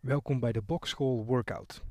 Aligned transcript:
Welkom 0.00 0.40
bij 0.40 0.52
de 0.52 0.62
Bokschool 0.62 1.24
Workout. 1.24 1.82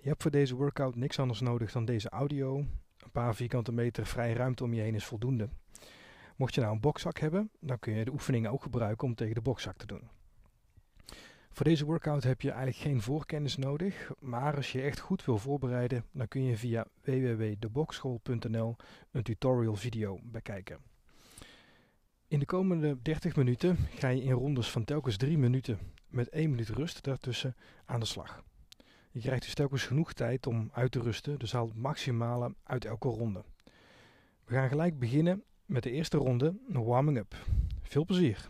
Je 0.00 0.08
hebt 0.08 0.22
voor 0.22 0.30
deze 0.30 0.56
workout 0.56 0.96
niks 0.96 1.18
anders 1.18 1.40
nodig 1.40 1.72
dan 1.72 1.84
deze 1.84 2.08
audio. 2.08 2.56
Een 2.56 3.10
paar 3.12 3.34
vierkante 3.34 3.72
meter 3.72 4.06
vrije 4.06 4.34
ruimte 4.34 4.64
om 4.64 4.74
je 4.74 4.82
heen 4.82 4.94
is 4.94 5.04
voldoende. 5.04 5.48
Mocht 6.36 6.54
je 6.54 6.60
nou 6.60 6.72
een 6.72 6.80
bokzak 6.80 7.18
hebben, 7.18 7.50
dan 7.60 7.78
kun 7.78 7.92
je 7.94 8.04
de 8.04 8.12
oefeningen 8.12 8.50
ook 8.50 8.62
gebruiken 8.62 9.08
om 9.08 9.14
tegen 9.14 9.34
de 9.34 9.40
bokzak 9.40 9.76
te 9.76 9.86
doen. 9.86 10.15
Voor 11.56 11.64
deze 11.64 11.84
workout 11.84 12.22
heb 12.22 12.40
je 12.40 12.50
eigenlijk 12.50 12.78
geen 12.78 13.02
voorkennis 13.02 13.56
nodig, 13.56 14.10
maar 14.18 14.56
als 14.56 14.72
je 14.72 14.82
echt 14.82 14.98
goed 14.98 15.24
wil 15.24 15.38
voorbereiden, 15.38 16.04
dan 16.12 16.28
kun 16.28 16.42
je 16.42 16.56
via 16.56 16.86
www.debokschool.nl 17.04 18.76
een 19.10 19.22
tutorial 19.22 19.74
video 19.76 20.18
bekijken. 20.22 20.78
In 22.28 22.38
de 22.38 22.44
komende 22.44 23.02
30 23.02 23.36
minuten 23.36 23.76
ga 23.76 24.08
je 24.08 24.22
in 24.22 24.32
rondes 24.32 24.70
van 24.70 24.84
telkens 24.84 25.16
3 25.16 25.38
minuten 25.38 25.78
met 26.08 26.28
1 26.28 26.50
minuut 26.50 26.68
rust 26.68 27.04
daartussen 27.04 27.56
aan 27.84 28.00
de 28.00 28.06
slag. 28.06 28.42
Je 29.10 29.20
krijgt 29.20 29.42
dus 29.42 29.54
telkens 29.54 29.84
genoeg 29.84 30.12
tijd 30.12 30.46
om 30.46 30.70
uit 30.72 30.92
te 30.92 31.00
rusten, 31.00 31.38
dus 31.38 31.52
haal 31.52 31.66
het 31.66 31.76
maximale 31.76 32.54
uit 32.62 32.84
elke 32.84 33.08
ronde. 33.08 33.44
We 34.44 34.54
gaan 34.54 34.68
gelijk 34.68 34.98
beginnen 34.98 35.42
met 35.64 35.82
de 35.82 35.90
eerste 35.90 36.16
ronde, 36.16 36.58
een 36.68 36.84
warming 36.84 37.18
up. 37.18 37.34
Veel 37.82 38.04
plezier! 38.04 38.48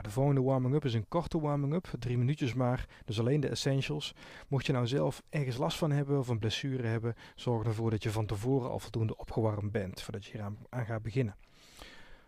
De 0.00 0.10
volgende 0.10 0.42
warming-up 0.42 0.84
is 0.84 0.94
een 0.94 1.08
korte 1.08 1.40
warming-up, 1.40 1.90
drie 1.98 2.18
minuutjes 2.18 2.54
maar, 2.54 2.88
dus 3.04 3.20
alleen 3.20 3.40
de 3.40 3.48
essentials. 3.48 4.14
Mocht 4.48 4.66
je 4.66 4.72
nou 4.72 4.86
zelf 4.86 5.22
ergens 5.28 5.56
last 5.56 5.78
van 5.78 5.90
hebben 5.90 6.18
of 6.18 6.28
een 6.28 6.38
blessure 6.38 6.86
hebben, 6.86 7.14
zorg 7.34 7.66
ervoor 7.66 7.90
dat 7.90 8.02
je 8.02 8.10
van 8.10 8.26
tevoren 8.26 8.70
al 8.70 8.78
voldoende 8.78 9.16
opgewarmd 9.16 9.72
bent 9.72 10.00
voordat 10.02 10.24
je 10.24 10.32
hier 10.32 10.42
aan, 10.42 10.86
gaat 10.86 11.02
beginnen. 11.02 11.36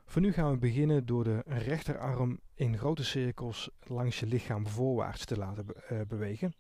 Voor 0.07 0.23
nu 0.23 0.33
gaan 0.33 0.51
we 0.51 0.59
beginnen 0.59 1.07
door 1.07 1.25
de 1.25 1.43
rechterarm 1.47 2.41
in 2.55 2.79
grote 2.79 3.05
cirkels 3.05 3.71
langs 3.81 4.21
je 4.21 4.27
lichaam 4.27 4.67
voorwaarts 4.69 5.25
te 5.25 5.37
laten 5.37 5.67
uh, 5.93 6.01
bewegen. 6.09 6.55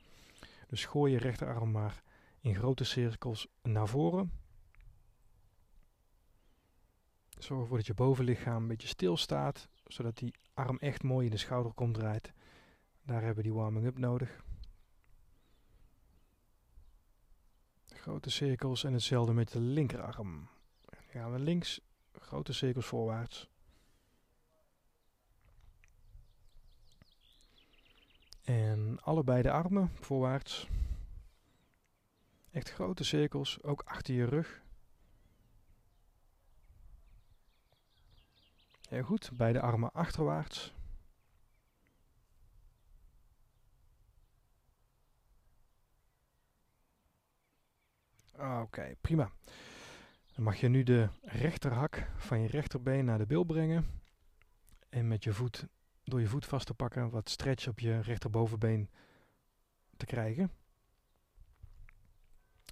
Dus 0.66 0.84
gooi 0.84 1.12
je 1.12 1.18
rechterarm 1.18 1.70
maar 1.70 2.02
in 2.40 2.54
grote 2.54 2.84
cirkels 2.84 3.46
naar 3.62 3.88
voren. 3.88 4.32
Zorg 7.38 7.60
ervoor 7.60 7.76
dat 7.76 7.86
je 7.86 7.94
bovenlichaam 7.94 8.62
een 8.62 8.68
beetje 8.68 8.88
stil 8.88 9.16
staat, 9.16 9.68
zodat 9.84 10.16
die 10.16 10.34
arm 10.54 10.78
echt 10.78 11.02
mooi 11.02 11.24
in 11.24 11.30
de 11.30 11.36
schouder 11.36 11.72
komt 11.72 11.94
draait. 11.94 12.32
Daar 13.02 13.22
hebben 13.22 13.36
we 13.36 13.42
die 13.42 13.58
warming-up 13.58 13.98
nodig. 13.98 14.42
Grote 17.86 18.30
cirkels 18.30 18.84
en 18.84 18.92
hetzelfde 18.92 19.32
met 19.32 19.52
de 19.52 19.60
linkerarm. 19.60 20.48
Dan 20.84 21.02
gaan 21.22 21.32
we 21.32 21.38
links, 21.38 21.80
grote 22.12 22.52
cirkels 22.52 22.86
voorwaarts. 22.86 23.48
En 28.44 28.98
allebei 29.02 29.42
de 29.42 29.50
armen 29.50 29.90
voorwaarts. 30.00 30.68
Echt 32.50 32.70
grote 32.70 33.04
cirkels, 33.04 33.62
ook 33.62 33.82
achter 33.82 34.14
je 34.14 34.24
rug. 34.24 34.63
Heel 38.88 39.02
goed, 39.02 39.30
beide 39.34 39.60
armen 39.60 39.92
achterwaarts. 39.92 40.74
Oké, 48.36 48.96
prima. 49.00 49.30
Dan 50.34 50.44
mag 50.44 50.56
je 50.56 50.68
nu 50.68 50.82
de 50.82 51.08
rechterhak 51.22 52.10
van 52.16 52.40
je 52.40 52.48
rechterbeen 52.48 53.04
naar 53.04 53.18
de 53.18 53.26
bil 53.26 53.44
brengen. 53.44 54.02
En 54.88 55.08
met 55.08 55.24
je 55.24 55.32
voet, 55.32 55.66
door 56.04 56.20
je 56.20 56.26
voet 56.26 56.46
vast 56.46 56.66
te 56.66 56.74
pakken, 56.74 57.10
wat 57.10 57.30
stretch 57.30 57.68
op 57.68 57.78
je 57.80 58.00
rechterbovenbeen 58.00 58.90
te 59.96 60.06
krijgen. 60.06 60.50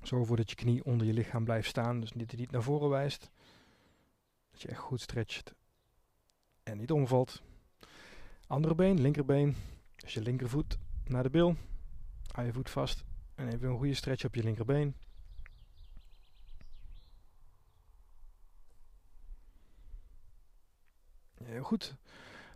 Zorg 0.03 0.21
ervoor 0.21 0.37
dat 0.37 0.51
je 0.51 0.57
knie 0.57 0.85
onder 0.85 1.07
je 1.07 1.13
lichaam 1.13 1.45
blijft 1.45 1.69
staan, 1.69 2.01
dus 2.01 2.13
niet, 2.13 2.37
niet 2.37 2.51
naar 2.51 2.63
voren 2.63 2.89
wijst. 2.89 3.31
Dat 4.51 4.63
je 4.63 4.69
echt 4.69 4.81
goed 4.81 5.01
stretcht 5.01 5.55
en 6.63 6.79
niet 6.79 6.91
omvalt. 6.91 7.43
Andere 8.47 8.75
been, 8.75 9.01
linkerbeen. 9.01 9.57
Dus 9.97 10.15
je 10.15 10.21
linkervoet 10.21 10.79
naar 11.05 11.23
de 11.23 11.31
bil. 11.31 11.57
Hou 12.33 12.47
je 12.47 12.53
voet 12.53 12.71
vast 12.71 13.05
en 13.35 13.49
even 13.49 13.69
een 13.69 13.77
goede 13.77 13.95
stretch 13.95 14.25
op 14.25 14.35
je 14.35 14.43
linkerbeen. 14.43 14.95
Heel 21.43 21.63
goed. 21.63 21.97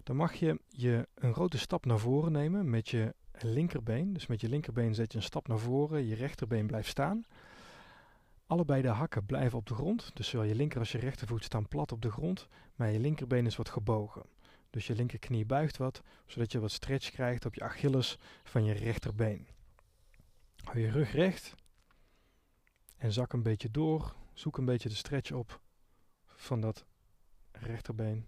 Dan 0.03 0.17
mag 0.17 0.35
je, 0.35 0.61
je 0.69 1.09
een 1.15 1.35
grote 1.35 1.59
stap 1.59 1.87
naar 1.87 1.99
voren 1.99 2.33
nemen 2.33 2.71
met 2.71 2.89
je 2.89 3.15
linkerbeen. 3.33 4.13
Dus 4.13 4.27
met 4.27 4.41
je 4.41 4.49
linkerbeen 4.49 4.95
zet 4.95 5.13
je 5.13 5.19
een 5.19 5.25
stap 5.25 5.49
naar 5.49 5.59
voren, 5.59 6.07
je 6.07 6.15
rechterbeen 6.15 6.67
blijft 6.67 6.89
staan. 6.89 7.25
Allebei 8.47 8.83
de 8.83 8.89
hakken 8.89 9.27
blijven 9.27 9.59
op 9.59 9.67
de 9.67 9.75
grond, 9.75 10.11
dus 10.15 10.29
zowel 10.29 10.47
je 10.47 10.55
linker 10.55 10.79
als 10.79 10.93
je 10.93 10.99
rechtervoet 10.99 11.45
staan 11.45 11.69
plat 11.69 11.93
op 11.93 12.03
de 12.03 12.11
grond, 12.11 12.49
maar 12.75 12.91
je 12.91 12.99
linkerbeen 12.99 13.47
is 13.47 13.57
wat 13.57 13.69
gebogen. 13.69 14.23
Dus 14.71 14.87
je 14.87 14.95
linkerknie 14.95 15.47
buigt 15.47 15.77
wat, 15.77 16.03
zodat 16.27 16.53
je 16.53 16.61
wat 16.61 16.71
stretch 16.71 17.11
krijgt 17.11 17.47
op 17.47 17.55
je 17.55 17.63
Achilles 17.63 18.19
van 18.45 18.65
je 18.65 18.73
rechterbeen. 18.73 19.47
Hou 20.65 20.79
je 20.79 20.91
rug 20.91 21.13
recht 21.13 21.55
en 22.97 23.13
zak 23.13 23.33
een 23.33 23.43
beetje 23.43 23.71
door. 23.71 24.15
Zoek 24.33 24.59
een 24.59 24.65
beetje 24.65 24.89
de 24.89 24.95
stretch 24.95 25.33
op 25.33 25.61
van 26.27 26.61
dat 26.61 26.85
rechterbeen. 27.53 28.27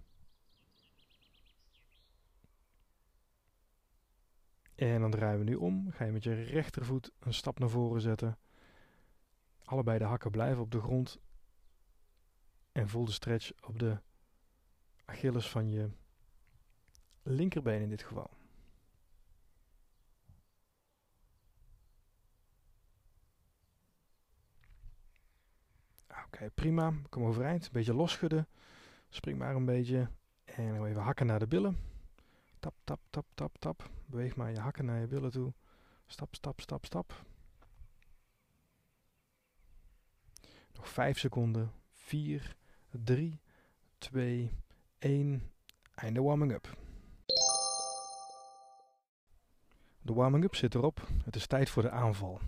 En 4.75 5.01
dan 5.01 5.11
draaien 5.11 5.39
we 5.39 5.45
nu 5.45 5.55
om. 5.55 5.91
Ga 5.91 6.05
je 6.05 6.13
met 6.13 6.25
je 6.25 6.43
rechtervoet 6.43 7.13
een 7.19 7.35
stap 7.35 7.59
naar 7.59 7.69
voren 7.69 8.01
zetten. 8.01 8.39
Allebei 9.69 9.99
de 9.99 10.05
hakken 10.05 10.31
blijven 10.31 10.63
op 10.63 10.71
de 10.71 10.81
grond. 10.81 11.19
En 12.73 12.89
voel 12.89 13.05
de 13.05 13.13
stretch 13.13 13.53
op 13.63 13.79
de 13.79 14.01
Achilles 15.05 15.49
van 15.51 15.71
je 15.71 15.91
linkerbeen 17.23 17.83
in 17.83 17.89
dit 17.89 18.03
geval. 18.03 18.31
Oké, 26.25 26.51
prima. 26.55 26.93
Kom 27.09 27.25
overeind. 27.25 27.65
Een 27.65 27.73
beetje 27.73 27.95
losschudden. 27.95 28.49
Spring 29.09 29.39
maar 29.39 29.55
een 29.55 29.65
beetje. 29.65 30.11
En 30.45 30.75
dan 30.75 30.87
even 30.87 31.03
hakken 31.03 31.27
naar 31.27 31.39
de 31.39 31.47
billen. 31.47 31.79
Tap, 32.59 32.75
tap, 32.85 33.01
tap, 33.11 33.27
tap, 33.35 33.59
tap. 33.59 33.91
Beweeg 34.07 34.37
maar 34.37 34.51
je 34.51 34.61
hakken 34.61 34.85
naar 34.85 35.01
je 35.01 35.07
billen 35.07 35.31
toe. 35.31 35.53
Stap, 36.07 36.35
stap, 36.35 36.61
stap, 36.61 36.85
stap. 36.85 37.25
Nog 40.79 40.89
5 40.89 41.19
seconden. 41.19 41.73
4, 41.91 42.57
3, 42.91 43.41
2, 43.99 44.51
1. 44.99 45.51
Einde 45.95 46.23
warming 46.23 46.53
up. 46.53 46.77
De 50.03 50.13
warming 50.13 50.45
up 50.45 50.55
zit 50.55 50.75
erop. 50.75 51.09
Het 51.25 51.37
is 51.37 51.47
tijd 51.47 51.71
voor 51.71 51.83
de 51.83 51.91
aanval. 51.91 52.41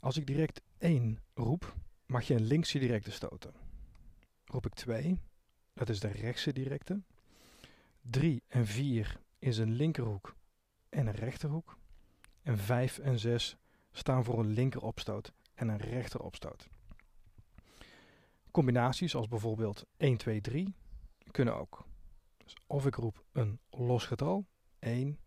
Als 0.00 0.16
ik 0.16 0.26
direct 0.26 0.60
1 0.78 1.18
roep, 1.34 1.74
mag 2.06 2.26
je 2.26 2.34
een 2.34 2.46
linkse 2.46 2.78
directe 2.78 3.10
stoten. 3.10 3.52
Roep 4.44 4.66
ik 4.66 4.74
2, 4.74 5.20
dat 5.72 5.88
is 5.88 6.00
de 6.00 6.08
rechtse 6.08 6.52
directe. 6.52 7.00
3 8.00 8.42
en 8.48 8.66
4 8.66 9.20
is 9.38 9.58
een 9.58 9.72
linkerhoek 9.72 10.36
en 10.88 11.06
een 11.06 11.14
rechterhoek. 11.14 11.76
En 12.42 12.58
5 12.58 12.98
en 12.98 13.18
6 13.18 13.56
staan 13.92 14.24
voor 14.24 14.38
een 14.38 14.52
linkeropstoot 14.52 15.32
en 15.54 15.68
een 15.68 15.78
rechteropstoot. 15.78 16.68
Combinaties 18.58 19.14
als 19.14 19.28
bijvoorbeeld 19.28 19.86
1, 19.96 20.16
2, 20.16 20.40
3 20.40 20.74
kunnen 21.30 21.56
ook. 21.56 21.86
Dus 22.36 22.56
of 22.66 22.86
ik 22.86 22.94
roep 22.94 23.24
een 23.32 23.60
los 23.70 24.04
getal, 24.06 24.46
1 24.78 25.18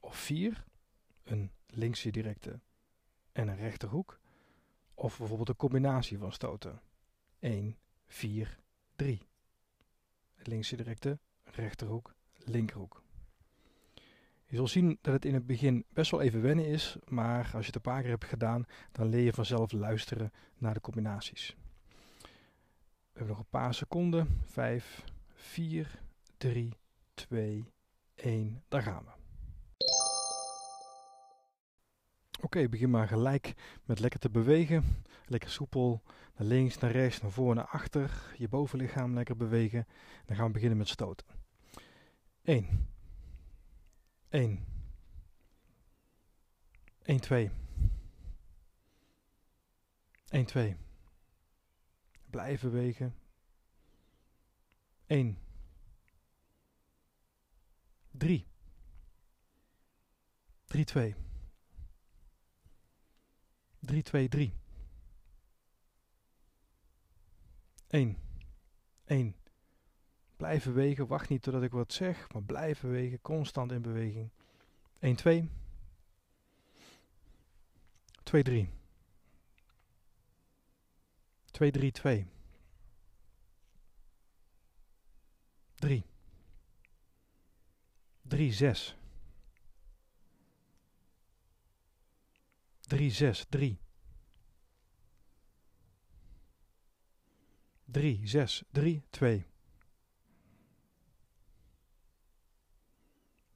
of 0.00 0.16
4, 0.16 0.64
een 1.24 1.50
linkse 1.66 2.10
directe 2.10 2.60
en 3.32 3.48
een 3.48 3.56
rechterhoek. 3.56 4.20
Of 4.94 5.18
bijvoorbeeld 5.18 5.48
een 5.48 5.56
combinatie 5.56 6.18
van 6.18 6.32
stoten. 6.32 6.80
1, 7.38 7.76
4, 8.06 8.58
3. 8.96 9.22
Linkse 10.36 10.76
directe, 10.76 11.18
rechterhoek, 11.44 12.14
linkerhoek. 12.44 13.02
Je 14.46 14.56
zult 14.56 14.70
zien 14.70 14.98
dat 15.00 15.14
het 15.14 15.24
in 15.24 15.34
het 15.34 15.46
begin 15.46 15.84
best 15.88 16.10
wel 16.10 16.20
even 16.20 16.42
wennen 16.42 16.66
is, 16.66 16.96
maar 17.04 17.44
als 17.44 17.60
je 17.60 17.66
het 17.66 17.74
een 17.74 17.92
paar 17.92 18.00
keer 18.00 18.10
hebt 18.10 18.24
gedaan, 18.24 18.64
dan 18.92 19.08
leer 19.08 19.24
je 19.24 19.32
vanzelf 19.32 19.72
luisteren 19.72 20.32
naar 20.58 20.74
de 20.74 20.80
combinaties. 20.80 21.56
We 23.16 23.22
hebben 23.22 23.38
nog 23.40 23.46
een 23.46 23.60
paar 23.60 23.74
seconden. 23.74 24.40
5, 24.44 25.04
4, 25.34 26.00
3, 26.36 26.72
2, 27.14 27.72
1. 28.14 28.62
Daar 28.68 28.82
gaan 28.82 29.04
we. 29.04 29.10
Oké, 32.40 32.68
begin 32.68 32.90
maar 32.90 33.08
gelijk 33.08 33.54
met 33.84 33.98
lekker 33.98 34.20
te 34.20 34.30
bewegen. 34.30 34.84
Lekker 35.26 35.50
soepel, 35.50 36.02
naar 36.36 36.46
links, 36.46 36.78
naar 36.78 36.90
rechts, 36.90 37.20
naar 37.20 37.30
voor, 37.30 37.54
naar 37.54 37.66
achter. 37.66 38.34
Je 38.38 38.48
bovenlichaam 38.48 39.14
lekker 39.14 39.36
bewegen. 39.36 39.86
Dan 40.26 40.36
gaan 40.36 40.46
we 40.46 40.52
beginnen 40.52 40.78
met 40.78 40.88
stoten. 40.88 41.26
1. 42.42 42.88
1. 44.28 44.64
1, 47.02 47.20
2. 47.20 47.50
1, 50.28 50.44
2. 50.44 50.76
Blijven 52.30 52.70
bewegen. 52.70 53.14
1. 55.06 55.38
3. 58.10 58.46
3, 60.66 60.84
2. 60.84 61.14
3, 63.80 64.02
2, 64.02 64.28
3. 64.28 64.52
1. 67.88 68.16
1. 69.04 69.34
Blijf 70.36 70.64
bewegen. 70.64 71.06
Wacht 71.06 71.28
niet 71.28 71.42
totdat 71.42 71.62
ik 71.62 71.72
wat 71.72 71.92
zeg, 71.92 72.32
maar 72.32 72.42
blijf 72.42 72.80
bewegen. 72.80 73.20
Constant 73.20 73.72
in 73.72 73.82
beweging. 73.82 74.30
1, 74.98 75.16
2. 75.16 75.48
2, 78.22 78.42
3. 78.42 78.75
2, 81.56 81.72
3, 81.72 81.90
2. 81.90 82.26
3. 85.80 86.04
3, 88.28 88.52
6. 88.52 88.94
3, 92.90 93.10
6, 93.10 93.46
3. 93.46 93.78
3, 97.90 98.26
6, 98.26 98.64
3, 98.74 99.02
2. 99.10 99.44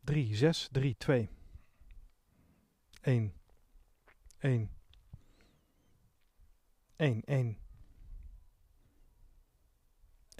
3, 0.06 0.34
6, 0.34 0.70
3, 0.72 0.94
2. 0.94 1.28
1. 3.04 3.32
1. 4.42 4.70
1, 6.98 7.24
1. 7.28 7.69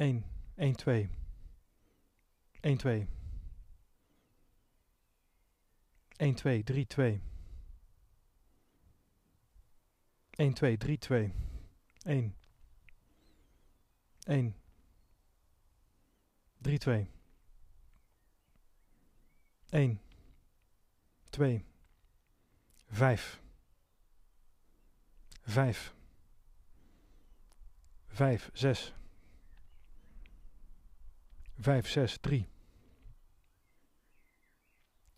1, 0.01 0.25
1, 0.57 0.75
2. 0.77 1.09
1, 2.65 2.79
2. 2.79 3.07
1, 6.19 6.35
2, 6.35 6.63
3, 6.63 6.85
2. 6.87 7.21
1, 10.39 10.55
2, 10.55 10.77
3, 10.79 10.97
2. 10.97 11.33
1. 12.07 12.33
1. 14.27 14.55
3, 16.63 16.79
2. 16.79 17.07
1. 19.71 19.99
2. 21.31 21.61
5. 22.91 23.39
5. 25.47 25.93
5, 28.17 28.51
6. 28.55 28.93
5, 31.63 31.87
6, 31.87 32.19
3. 32.23 32.47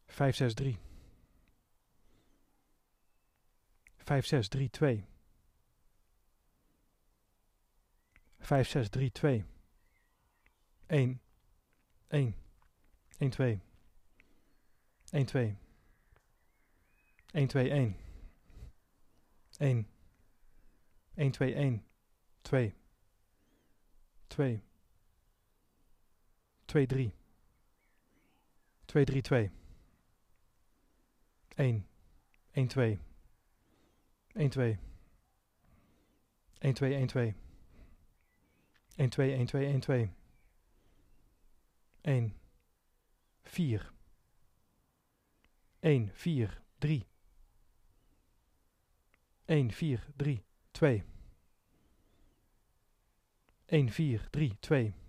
5, 0.08 0.36
6, 0.36 0.54
3. 0.54 0.78
5, 4.04 4.26
6, 4.26 4.48
3, 4.48 4.68
2. 4.68 5.04
5, 8.40 8.66
6, 8.66 8.90
3, 8.90 9.10
2. 9.10 9.44
1. 10.90 11.20
1. 12.10 12.34
1, 13.20 13.30
2. 13.30 13.60
1, 15.12 15.24
2. 15.24 15.56
1, 17.34 17.48
2, 17.48 17.70
1. 17.70 17.94
1. 19.60 19.86
1, 21.16 21.30
2, 21.30 21.54
1. 21.54 21.82
2. 22.42 22.72
2. 24.28 24.71
2, 26.72 26.86
3. 26.86 27.12
2, 28.86 29.04
3, 29.04 29.22
2. 29.22 29.50
1. 31.58 31.84
1, 32.54 32.68
2. 32.68 32.98
1, 34.34 34.48
2. 34.48 34.78
1, 36.62 36.74
2, 36.74 36.94
1, 36.94 37.06
2. 37.08 37.34
1, 38.96 39.10
2, 39.10 39.34
1, 39.36 39.46
2, 39.46 39.66
1, 39.66 39.80
2. 39.82 40.08
1. 42.04 42.32
4. 43.44 43.80
1, 45.82 46.10
4, 46.14 46.48
3. 46.80 47.06
1, 49.46 49.70
4, 49.70 49.98
3, 50.16 50.42
2. 50.72 51.02
1, 53.68 53.88
4, 53.90 54.20
3, 54.32 54.56
2. 54.62 55.01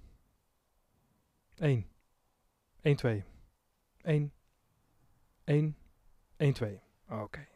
1. 1.56 1.88
1, 2.82 2.96
2. 2.96 3.24
1. 4.02 4.32
1. 5.44 5.76
1, 6.38 6.54
2. 6.54 6.80
Oké. 7.10 7.48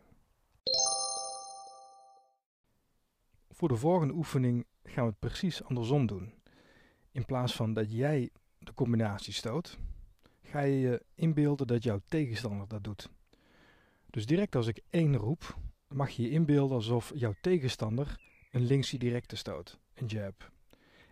Voor 3.49 3.67
de 3.67 3.75
volgende 3.75 4.13
oefening 4.13 4.65
gaan 4.83 5.03
we 5.03 5.09
het 5.09 5.19
precies 5.19 5.63
andersom 5.63 6.05
doen. 6.05 6.33
In 7.11 7.25
plaats 7.25 7.55
van 7.55 7.73
dat 7.73 7.91
jij 7.91 8.29
de 8.59 8.73
combinatie 8.73 9.33
stoot, 9.33 9.77
ga 10.41 10.59
je 10.59 10.79
je 10.79 11.05
inbeelden 11.15 11.67
dat 11.67 11.83
jouw 11.83 12.01
tegenstander 12.07 12.67
dat 12.67 12.83
doet. 12.83 13.09
Dus 14.09 14.25
direct 14.25 14.55
als 14.55 14.67
ik 14.67 14.81
1 14.89 15.15
roep, 15.15 15.57
mag 15.87 16.09
je 16.09 16.23
je 16.23 16.29
inbeelden 16.29 16.75
alsof 16.75 17.11
jouw 17.15 17.33
tegenstander 17.41 18.19
een 18.51 18.65
linkse 18.65 18.97
directe 18.97 19.35
stoot, 19.35 19.79
een 19.93 20.05
jab. 20.05 20.51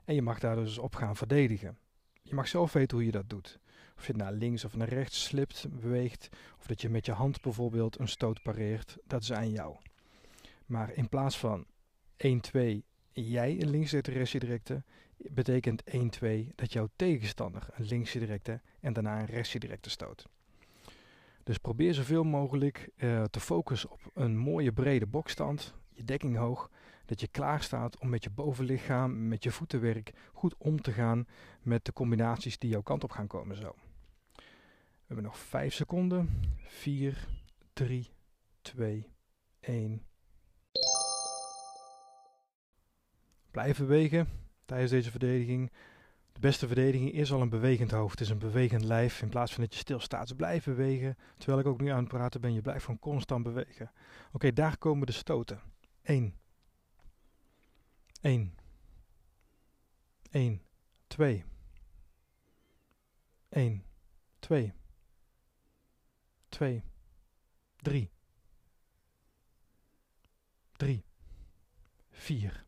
En 0.04 0.16
je 0.16 0.22
mag 0.22 0.40
daar 0.40 0.56
dus 0.56 0.78
op 0.78 0.96
gaan 0.96 1.16
verdedigen. 1.16 1.78
Je 2.28 2.36
mag 2.36 2.48
zelf 2.48 2.74
weten 2.74 2.98
hoe 2.98 3.06
je 3.06 3.12
dat 3.12 3.30
doet. 3.30 3.60
Of 3.98 4.08
je 4.08 4.14
naar 4.14 4.34
links 4.34 4.66
of 4.66 4.76
naar 4.76 4.90
rechts 4.90 5.24
slipt, 5.24 5.68
beweegt, 5.70 6.30
of 6.60 6.68
dat 6.68 6.82
je 6.82 6.90
met 6.90 7.06
je 7.06 7.12
hand 7.12 7.42
bijvoorbeeld 7.42 8.00
een 8.00 8.08
stoot 8.08 8.42
pareert, 8.42 8.98
dat 9.08 9.22
is 9.22 9.34
aan 9.34 9.52
jou. 9.52 9.76
Maar 10.66 10.94
in 10.94 11.10
plaats 11.10 11.38
van 11.38 11.66
1, 12.18 12.40
2, 12.42 12.84
jij 13.12 13.62
een 13.62 13.70
linkse 13.70 14.02
directe, 14.40 14.84
betekent 15.18 15.84
1, 15.84 16.10
2 16.10 16.52
dat 16.56 16.74
jouw 16.74 16.90
tegenstander 16.96 17.68
een 17.72 17.86
linkse 17.86 18.20
directe 18.20 18.62
en 18.80 18.94
daarna 18.94 19.20
een 19.20 19.26
rechtse 19.26 19.60
directe 19.60 19.90
stoot. 19.90 20.28
Dus 21.44 21.58
probeer 21.58 21.94
zoveel 21.94 22.24
mogelijk 22.24 22.90
uh, 22.98 23.24
te 23.24 23.40
focussen 23.40 23.92
op 23.92 24.12
een 24.14 24.38
mooie 24.38 24.72
brede 24.72 25.06
bokstand, 25.06 25.74
je 25.94 26.04
dekking 26.04 26.38
hoog, 26.38 26.70
dat 27.06 27.20
je 27.20 27.28
klaar 27.28 27.64
staat 27.64 28.00
om 28.00 28.10
met 28.10 28.24
je 28.24 28.30
bovenlichaam, 28.30 29.28
met 29.28 29.44
je 29.44 29.52
voetenwerk 29.52 30.14
goed 30.34 30.56
om 30.58 30.82
te 30.82 30.92
gaan 30.92 31.28
met 31.62 31.86
de 31.86 31.94
combinaties 31.94 32.58
die 32.60 32.70
jouw 32.70 32.82
kant 32.82 33.04
op 33.04 33.12
gaan 33.12 33.28
komen 33.28 33.56
zo. 33.56 33.76
We 35.06 35.14
hebben 35.14 35.26
nog 35.26 35.38
5 35.38 35.74
seconden. 35.74 36.42
4, 36.58 37.28
3, 37.74 38.10
2, 38.62 39.10
1. 39.60 40.06
Blijven 43.52 43.88
bewegen 43.88 44.28
tijdens 44.66 44.92
deze 44.92 45.12
verdediging. 45.12 45.72
De 46.32 46.40
beste 46.40 46.68
verdediging 46.68 47.12
is 47.12 47.32
al 47.32 47.42
een 47.42 47.50
bewegend 47.50 47.92
hoofd. 47.92 48.22
Is 48.22 48.30
een 48.30 48.38
bewegend 48.38 48.84
lijf. 48.84 49.22
In 49.22 49.30
plaats 49.30 49.54
van 49.54 49.64
dat 49.64 49.74
je 49.74 49.80
stilstaat, 49.80 50.28
dus 50.28 50.38
blijf 50.38 50.66
bewegen. 50.66 51.18
Terwijl 51.38 51.60
ik 51.60 51.66
ook 51.66 51.82
nu 51.82 51.90
aan 51.90 52.00
het 52.00 52.08
praten 52.08 52.42
ben, 52.42 52.54
je 52.54 52.62
blijft 52.62 52.84
gewoon 52.84 53.00
constant 53.00 53.44
bewegen. 53.44 53.92
Oké, 54.32 54.54
daar 54.54 54.78
komen 54.78 55.08
de 55.08 55.14
stoten. 55.14 55.60
1. 56.02 56.34
1. 58.26 58.52
1. 60.34 60.60
2. 61.10 61.44
1. 63.52 63.84
2. 64.42 64.72
2. 66.50 66.82
3. 67.84 68.10
3. 70.80 71.04
4. 72.12 72.66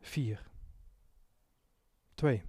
4. 0.00 0.38
2. 2.16 2.42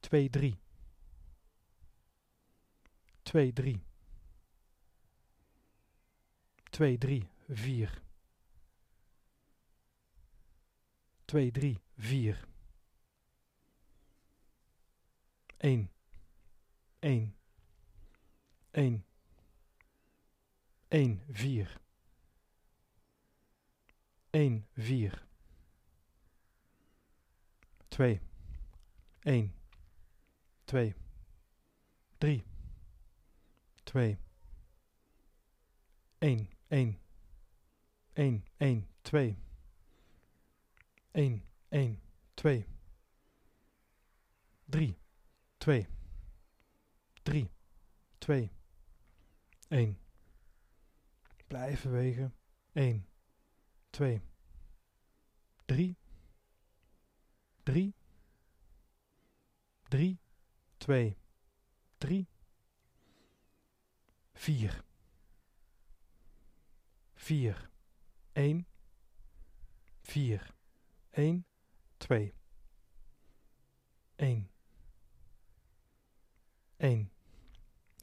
2, 0.00 0.30
3. 0.30 0.58
2, 3.24 3.52
3. 3.52 3.80
2, 6.72 6.98
3, 6.98 7.28
4. 7.50 8.03
2, 11.26 11.50
3, 11.50 11.78
4. 11.98 12.36
1. 15.62 15.88
1. 17.02 17.32
1. 18.74 19.02
1, 20.90 21.20
4. 21.32 21.66
1, 24.32 24.64
4. 24.76 25.12
2, 27.94 28.18
1, 29.24 29.52
2, 30.66 30.94
3, 32.18 32.44
2, 33.86 34.16
1, 36.20 36.48
1, 36.70 36.96
1, 38.16 38.42
1, 38.58 38.84
2, 39.04 39.36
1, 41.14 41.42
1, 41.70 42.00
2, 42.34 42.64
3, 44.66 44.96
2, 45.58 45.86
3, 47.22 47.48
2, 48.18 48.50
1. 49.68 49.98
Blijven 51.46 51.92
wegen. 51.92 52.34
1, 52.72 53.06
2, 53.90 54.20
3, 55.66 55.96
3, 57.62 57.94
3, 59.88 60.18
2, 60.78 61.16
3, 61.98 62.26
4, 64.34 64.84
4, 67.14 67.70
1, 68.32 68.66
4, 70.02 70.53
1, 71.16 71.44
2, 72.00 72.32
1, 74.18 74.48
1, 76.80 77.08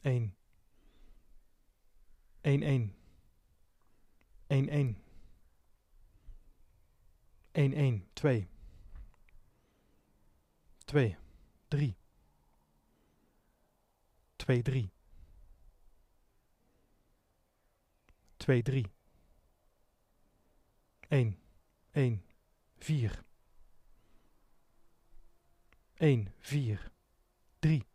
1, 0.04 0.32
1, 2.44 2.62
1, 2.62 2.92
1, 4.48 4.68
1, 4.68 4.96
1, 7.54 7.72
1, 7.72 8.02
2, 8.14 8.46
2, 10.86 11.16
3, 11.70 11.96
2, 14.38 14.62
3, 14.62 14.90
2, 18.38 18.62
3, 18.62 18.86
1, 21.10 21.36
1, 21.94 22.31
4, 22.82 23.24
1, 25.94 26.32
4, 26.38 26.92
3, 27.58 27.86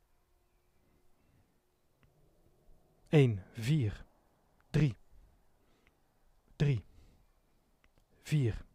1, 3.10 3.44
4, 3.54 4.06
3, 4.70 4.96
3, 6.56 6.84
4, 8.22 8.66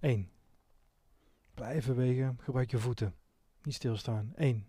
1. 0.00 0.30
Blijven 1.54 1.96
wegen, 1.96 2.38
gebruik 2.40 2.70
je 2.70 2.78
voeten. 2.78 3.14
Niet 3.62 3.74
stilstaan. 3.74 4.32
1, 4.36 4.68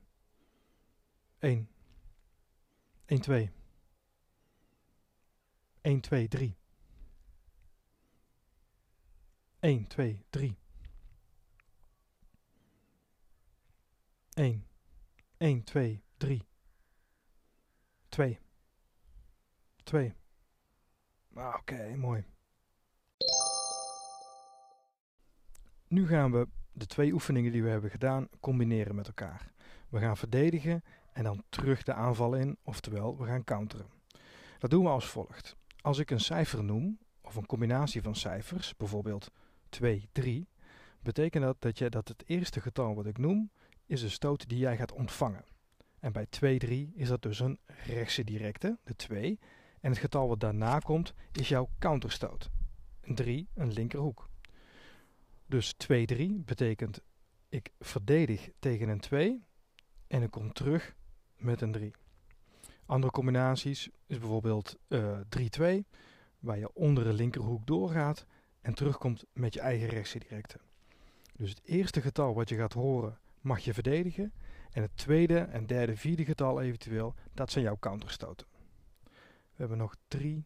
1, 1.39 1.69
1, 3.05 3.21
2, 3.21 3.51
1, 5.81 6.01
2, 6.01 6.27
3, 6.27 6.57
1, 9.59 9.87
2, 9.87 10.25
3, 10.29 10.57
1, 14.33 14.65
1, 15.37 15.63
2, 15.63 16.03
3, 16.17 16.45
2, 18.09 18.39
2. 19.83 20.13
Ah, 21.33 21.55
Oké, 21.59 21.95
mooi. 21.95 22.25
Nu 25.87 26.07
gaan 26.07 26.31
we 26.31 26.47
de 26.71 26.85
twee 26.85 27.13
oefeningen 27.13 27.51
die 27.51 27.63
we 27.63 27.69
hebben 27.69 27.89
gedaan 27.89 28.27
combineren 28.39 28.95
met 28.95 29.07
elkaar. 29.07 29.51
We 29.89 29.99
gaan 29.99 30.17
verdedigen 30.17 30.83
en 31.13 31.23
dan 31.23 31.43
terug 31.49 31.83
de 31.83 31.93
aanval 31.93 32.33
in, 32.33 32.57
oftewel 32.63 33.17
we 33.17 33.25
gaan 33.25 33.43
counteren. 33.43 33.89
Dat 34.57 34.69
doen 34.69 34.83
we 34.83 34.89
als 34.89 35.09
volgt. 35.09 35.55
Als 35.81 35.97
ik 35.97 36.11
een 36.11 36.19
cijfer 36.19 36.63
noem, 36.63 36.99
of 37.21 37.35
een 37.35 37.45
combinatie 37.45 38.01
van 38.01 38.15
cijfers, 38.15 38.77
bijvoorbeeld 38.77 39.31
2, 39.69 40.09
3, 40.11 40.47
betekent 41.01 41.43
dat 41.43 41.61
dat, 41.61 41.77
je, 41.77 41.89
dat 41.89 42.07
het 42.07 42.23
eerste 42.25 42.61
getal 42.61 42.95
wat 42.95 43.05
ik 43.05 43.17
noem, 43.17 43.51
is 43.85 44.01
de 44.01 44.09
stoot 44.09 44.49
die 44.49 44.57
jij 44.57 44.77
gaat 44.77 44.91
ontvangen. 44.91 45.45
En 45.99 46.11
bij 46.11 46.25
2, 46.29 46.59
3 46.59 46.91
is 46.95 47.07
dat 47.07 47.21
dus 47.21 47.39
een 47.39 47.59
rechtse 47.65 48.23
directe, 48.23 48.77
de 48.83 48.95
2. 48.95 49.39
En 49.81 49.89
het 49.89 49.99
getal 49.99 50.27
wat 50.27 50.39
daarna 50.39 50.79
komt, 50.79 51.13
is 51.31 51.49
jouw 51.49 51.69
counterstoot. 51.79 52.49
Een 53.01 53.15
3, 53.15 53.47
een 53.53 53.73
linkerhoek. 53.73 54.29
Dus 55.45 55.73
2, 55.73 56.05
3 56.05 56.41
betekent 56.45 57.01
ik 57.49 57.71
verdedig 57.79 58.49
tegen 58.59 58.89
een 58.89 58.99
2 58.99 59.43
en 60.07 60.21
ik 60.21 60.31
kom 60.31 60.53
terug 60.53 60.95
met 61.38 61.61
een 61.61 61.71
3. 61.71 61.93
Andere 62.85 63.11
combinaties 63.11 63.89
is 64.07 64.19
bijvoorbeeld 64.19 64.77
uh, 64.88 65.19
3, 65.29 65.49
2, 65.49 65.85
waar 66.39 66.57
je 66.57 66.73
onder 66.73 67.03
de 67.03 67.13
linkerhoek 67.13 67.65
doorgaat 67.65 68.25
en 68.61 68.73
terugkomt 68.73 69.25
met 69.33 69.53
je 69.53 69.59
eigen 69.59 69.87
rechtse 69.87 70.19
directe. 70.19 70.59
Dus 71.33 71.49
het 71.49 71.61
eerste 71.63 72.01
getal 72.01 72.33
wat 72.33 72.49
je 72.49 72.55
gaat 72.55 72.73
horen 72.73 73.19
mag 73.41 73.59
je 73.59 73.73
verdedigen 73.73 74.33
en 74.71 74.81
het 74.81 74.97
tweede 74.97 75.39
en 75.39 75.65
derde, 75.65 75.97
vierde 75.97 76.25
getal 76.25 76.61
eventueel, 76.61 77.15
dat 77.33 77.51
zijn 77.51 77.63
jouw 77.63 77.77
counterstoten. 77.79 78.47
We 79.59 79.65
hebben 79.65 79.77
nog 79.77 79.95
3, 80.07 80.45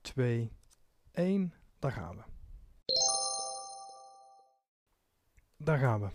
2, 0.00 0.52
1, 1.12 1.54
daar 1.78 1.92
gaan 1.92 2.16
we. 2.16 2.22
Daar 5.56 5.78
gaan 5.78 6.00
we. 6.00 6.08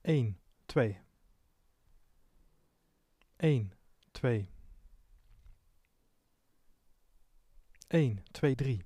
1, 0.00 0.38
2. 0.66 0.98
1, 3.36 3.72
2. 4.10 4.50
1, 7.88 8.24
2, 8.30 8.54
3. 8.54 8.84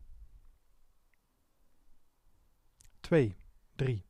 2, 3.08 3.32
3. 3.78 4.04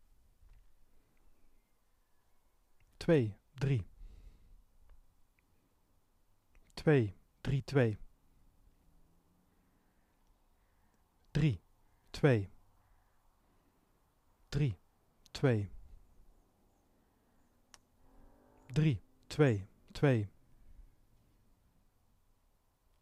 2, 2.98 3.32
3. 3.60 3.84
2, 6.74 7.14
3, 7.44 7.62
2. 7.62 7.96
3, 11.32 11.60
2. 12.12 12.48
3, 14.50 14.76
2. 15.32 15.68
3, 18.74 19.00
2, 19.28 19.62
2. 19.92 20.26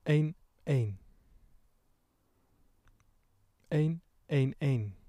1, 0.05 0.35
1. 0.67 0.99
1, 3.71 4.01
1, 4.29 4.55
1. 4.61 5.06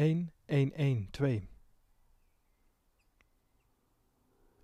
1, 0.00 0.30
1, 0.48 0.72
1, 0.78 1.08
2. 1.12 1.42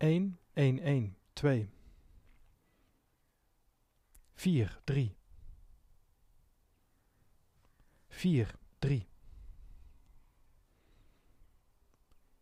1, 0.01 0.39
1, 0.55 0.81
1, 0.83 1.15
2. 1.35 1.69
4, 4.35 4.71
3. 4.87 5.15
4, 8.09 8.47
3. 8.81 9.07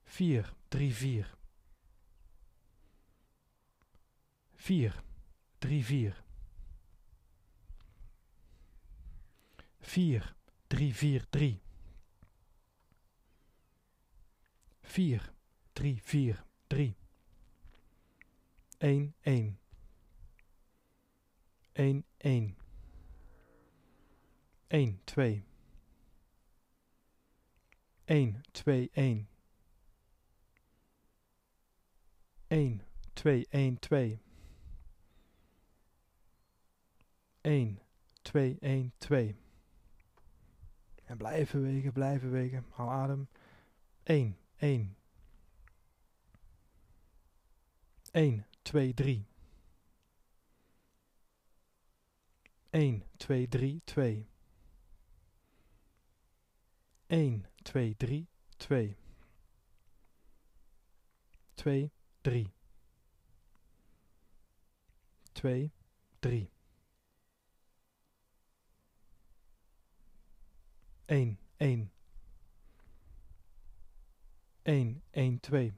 4, 0.06 0.44
3, 0.70 0.92
4. 0.92 1.26
4, 4.56 4.92
3, 5.58 5.82
4. 5.82 6.14
4, 9.82 10.36
3, 10.68 10.92
4, 10.92 11.20
3. 11.32 11.63
4, 14.94 15.18
3, 15.74 16.00
4, 16.04 16.44
3. 16.68 16.94
1, 18.78 19.12
1. 19.24 19.56
1, 21.74 22.04
1. 22.20 22.54
1, 24.70 25.00
2. 25.04 25.42
1, 28.06 28.42
2, 28.52 28.90
1. 28.94 29.26
1, 32.50 32.82
2, 33.16 33.46
1, 33.50 33.78
2. 33.80 34.20
1, 37.42 37.80
2, 38.22 38.58
1, 38.60 38.92
2. 38.98 39.36
En 41.04 41.16
blijven 41.16 41.62
wegen, 41.62 41.92
blijven 41.92 42.30
wegen. 42.30 42.64
Haal 42.70 42.90
adem. 42.90 43.28
1, 44.04 44.36
1. 44.64 44.96
1, 48.14 48.44
2, 48.64 48.94
3. 48.94 49.26
1, 52.72 53.02
2, 53.18 53.46
3, 53.46 53.82
2. 53.84 54.26
1, 57.10 57.46
2, 57.62 57.94
3, 57.98 58.26
2. 58.58 58.96
2, 61.56 61.90
3. 62.22 62.50
2, 65.34 65.70
3. 66.22 66.50
1, 71.08 71.38
1. 71.60 71.93
1, 74.66 75.02
1, 75.12 75.40
2. 75.40 75.72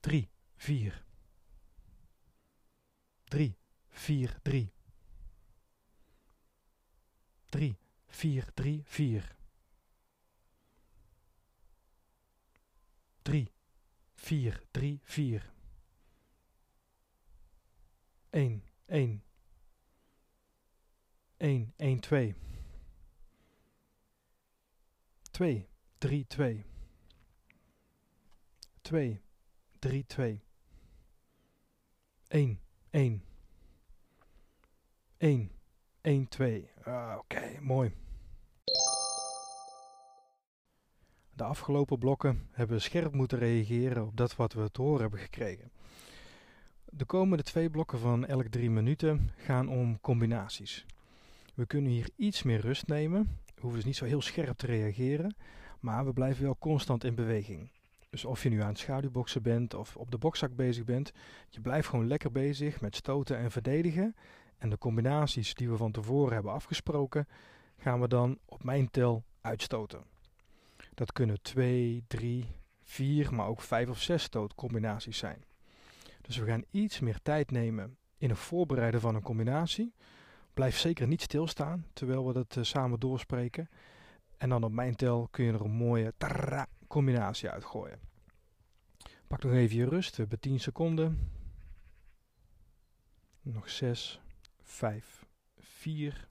3, 0.00 0.28
4. 0.56 0.92
3, 3.30 3.56
4, 3.90 4.28
3. 4.42 4.72
3, 7.50 7.76
4, 8.08 8.52
3, 8.54 8.84
4. 8.86 9.22
3, 13.22 13.52
4, 14.16 14.60
3, 14.72 15.00
4. 15.06 15.42
1, 18.32 18.62
1. 18.88 19.22
1, 21.38 21.72
1, 21.78 22.00
2. 22.00 22.53
2, 25.34 25.68
3, 25.98 26.26
2. 26.26 26.64
2, 28.80 29.20
3, 29.78 30.06
2. 30.06 30.40
1, 32.28 32.60
1. 32.90 33.22
1, 35.18 35.50
1, 36.00 36.28
2. 36.28 36.70
Ah, 36.84 37.16
Oké, 37.18 37.58
mooi. 37.60 37.92
De 41.32 41.44
afgelopen 41.44 41.98
blokken 41.98 42.48
hebben 42.50 42.76
we 42.76 42.82
scherp 42.82 43.12
moeten 43.12 43.38
reageren 43.38 44.06
op 44.06 44.16
dat 44.16 44.36
wat 44.36 44.52
we 44.52 44.70
te 44.70 44.82
horen 44.82 45.00
hebben 45.00 45.20
gekregen. 45.20 45.70
De 46.84 47.04
komende 47.04 47.42
twee 47.42 47.70
blokken 47.70 47.98
van 47.98 48.26
elk 48.26 48.46
drie 48.46 48.70
minuten 48.70 49.30
gaan 49.36 49.68
om 49.68 50.00
combinaties. 50.00 50.86
We 51.54 51.66
kunnen 51.66 51.90
hier 51.90 52.10
iets 52.16 52.42
meer 52.42 52.60
rust 52.60 52.86
nemen. 52.86 53.42
We 53.54 53.60
hoeven 53.60 53.78
dus 53.78 53.84
niet 53.84 53.96
zo 53.96 54.04
heel 54.04 54.22
scherp 54.22 54.56
te 54.56 54.66
reageren, 54.66 55.36
maar 55.80 56.04
we 56.04 56.12
blijven 56.12 56.44
wel 56.44 56.56
constant 56.58 57.04
in 57.04 57.14
beweging. 57.14 57.70
Dus 58.10 58.24
of 58.24 58.42
je 58.42 58.48
nu 58.48 58.62
aan 58.62 58.68
het 58.68 58.78
schaduwboksen 58.78 59.42
bent 59.42 59.74
of 59.74 59.96
op 59.96 60.10
de 60.10 60.18
bokzak 60.18 60.56
bezig 60.56 60.84
bent, 60.84 61.12
je 61.48 61.60
blijft 61.60 61.88
gewoon 61.88 62.06
lekker 62.06 62.32
bezig 62.32 62.80
met 62.80 62.96
stoten 62.96 63.36
en 63.38 63.50
verdedigen. 63.50 64.16
En 64.58 64.70
de 64.70 64.78
combinaties 64.78 65.54
die 65.54 65.70
we 65.70 65.76
van 65.76 65.92
tevoren 65.92 66.34
hebben 66.34 66.52
afgesproken, 66.52 67.28
gaan 67.76 68.00
we 68.00 68.08
dan 68.08 68.38
op 68.44 68.64
mijn 68.64 68.90
tel 68.90 69.24
uitstoten. 69.40 70.04
Dat 70.94 71.12
kunnen 71.12 71.42
2, 71.42 72.04
3, 72.06 72.46
4, 72.82 73.34
maar 73.34 73.46
ook 73.46 73.60
5 73.60 73.88
of 73.88 74.00
6 74.00 74.22
stootcombinaties 74.22 75.18
zijn. 75.18 75.44
Dus 76.20 76.36
we 76.36 76.46
gaan 76.46 76.64
iets 76.70 77.00
meer 77.00 77.18
tijd 77.22 77.50
nemen 77.50 77.96
in 78.18 78.28
het 78.28 78.38
voorbereiden 78.38 79.00
van 79.00 79.14
een 79.14 79.22
combinatie. 79.22 79.94
Blijf 80.54 80.78
zeker 80.78 81.06
niet 81.06 81.22
stilstaan 81.22 81.86
terwijl 81.92 82.26
we 82.26 82.32
dat 82.32 82.56
uh, 82.56 82.64
samen 82.64 83.00
doorspreken. 83.00 83.68
En 84.36 84.48
dan 84.48 84.64
op 84.64 84.72
mijn 84.72 84.96
tel 84.96 85.28
kun 85.30 85.44
je 85.44 85.52
er 85.52 85.60
een 85.60 85.70
mooie 85.70 86.14
tarra 86.16 86.66
combinatie 86.86 87.50
uitgooien. 87.50 87.98
Pak 89.26 89.42
nog 89.42 89.52
even 89.52 89.76
je 89.76 89.88
rust. 89.88 90.10
We 90.10 90.20
hebben 90.20 90.40
10 90.40 90.60
seconden. 90.60 91.30
Nog 93.42 93.70
6, 93.70 94.20
5, 94.62 95.26
4, 95.58 96.28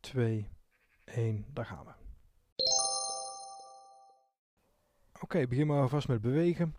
2, 0.00 0.48
1. 1.04 1.44
Daar 1.52 1.66
gaan 1.66 1.84
we. 1.84 1.92
Oké, 5.12 5.24
okay, 5.24 5.48
begin 5.48 5.66
maar 5.66 5.80
alvast 5.80 6.08
met 6.08 6.20
bewegen. 6.20 6.76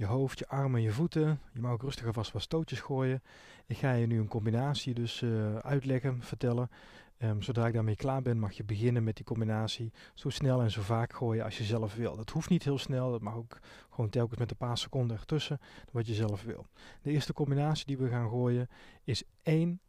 Je 0.00 0.06
hoofd, 0.06 0.38
je 0.38 0.48
armen 0.48 0.78
en 0.78 0.82
je 0.82 0.92
voeten. 0.92 1.40
Je 1.52 1.60
mag 1.60 1.72
ook 1.72 1.82
rustig 1.82 2.06
alvast 2.06 2.32
wat 2.32 2.42
stootjes 2.42 2.80
gooien. 2.80 3.22
Ik 3.66 3.76
ga 3.76 3.92
je 3.92 4.06
nu 4.06 4.18
een 4.18 4.28
combinatie 4.28 4.94
dus 4.94 5.22
uh, 5.22 5.56
uitleggen, 5.56 6.22
vertellen. 6.22 6.70
Um, 7.18 7.42
zodra 7.42 7.66
ik 7.66 7.72
daarmee 7.72 7.96
klaar 7.96 8.22
ben, 8.22 8.38
mag 8.38 8.52
je 8.52 8.64
beginnen 8.64 9.04
met 9.04 9.16
die 9.16 9.24
combinatie. 9.24 9.92
Zo 10.14 10.28
snel 10.28 10.62
en 10.62 10.70
zo 10.70 10.82
vaak 10.82 11.12
gooien 11.12 11.44
als 11.44 11.58
je 11.58 11.64
zelf 11.64 11.94
wil. 11.94 12.16
Dat 12.16 12.30
hoeft 12.30 12.48
niet 12.48 12.64
heel 12.64 12.78
snel. 12.78 13.10
Dat 13.10 13.20
mag 13.20 13.34
ook 13.34 13.58
gewoon 13.90 14.10
telkens 14.10 14.38
met 14.38 14.50
een 14.50 14.56
paar 14.56 14.78
seconden 14.78 15.16
ertussen. 15.16 15.60
Wat 15.90 16.06
je 16.06 16.14
zelf 16.14 16.42
wil. 16.42 16.66
De 17.02 17.10
eerste 17.10 17.32
combinatie 17.32 17.86
die 17.86 17.98
we 17.98 18.08
gaan 18.08 18.28
gooien 18.28 18.68
is 19.04 19.22
1, 19.42 19.80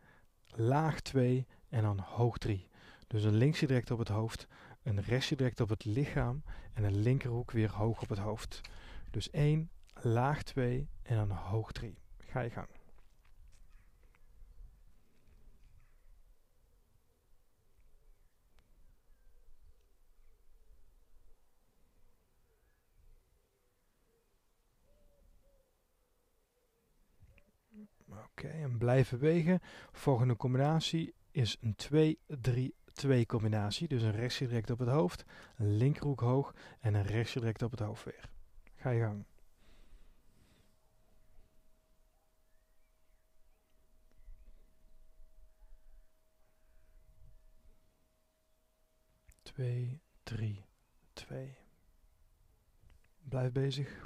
laag 0.48 1.02
2 1.02 1.48
en 1.70 1.82
dan 1.82 2.00
hoog 2.00 2.38
3. 2.38 2.68
Dus 3.08 3.24
een 3.24 3.36
linksje 3.36 3.66
direct 3.66 3.92
op 3.92 4.00
het 4.00 4.10
hoofd, 4.10 4.48
een 4.84 5.02
rechtje 5.02 5.36
direct 5.36 5.60
op 5.60 5.70
het 5.70 5.86
lichaam 5.86 6.44
en 6.74 6.84
een 6.84 6.98
linkerhoek 6.98 7.52
weer 7.52 7.72
hoog 7.72 8.02
op 8.02 8.10
het 8.10 8.20
hoofd. 8.20 8.62
Dus 9.12 9.30
1, 9.30 9.70
laag 10.04 10.44
2 10.44 10.90
en 11.02 11.16
dan 11.16 11.32
hoog 11.32 11.72
3. 11.72 11.98
Ga 12.20 12.40
je 12.40 12.50
gang. 12.50 12.68
Oké, 28.10 28.48
en 28.48 28.78
blijven 28.78 29.20
wegen. 29.20 29.60
Volgende 29.92 30.36
combinatie 30.36 31.14
is 31.32 31.58
een 31.62 31.76
2-3-2 33.24 33.26
combinatie. 33.26 33.88
Dus 33.88 34.02
een 34.02 34.12
rechtje 34.12 34.48
direct 34.48 34.70
op 34.70 34.80
het 34.80 34.90
hoofd, 34.90 35.26
een 35.56 35.78
linkerhoek 35.78 36.20
hoog 36.20 36.56
en 36.80 36.94
een 36.94 37.06
rechtje 37.06 37.40
direct 37.40 37.62
op 37.62 37.72
het 37.72 37.80
hoofd 37.80 38.04
weer. 38.04 38.30
Ga 38.76 38.90
je 38.90 39.02
gang. 39.02 39.26
Twee, 49.54 50.00
drie, 50.24 50.66
twee. 51.14 51.58
Blijf 53.24 53.52
bezig. 53.52 54.06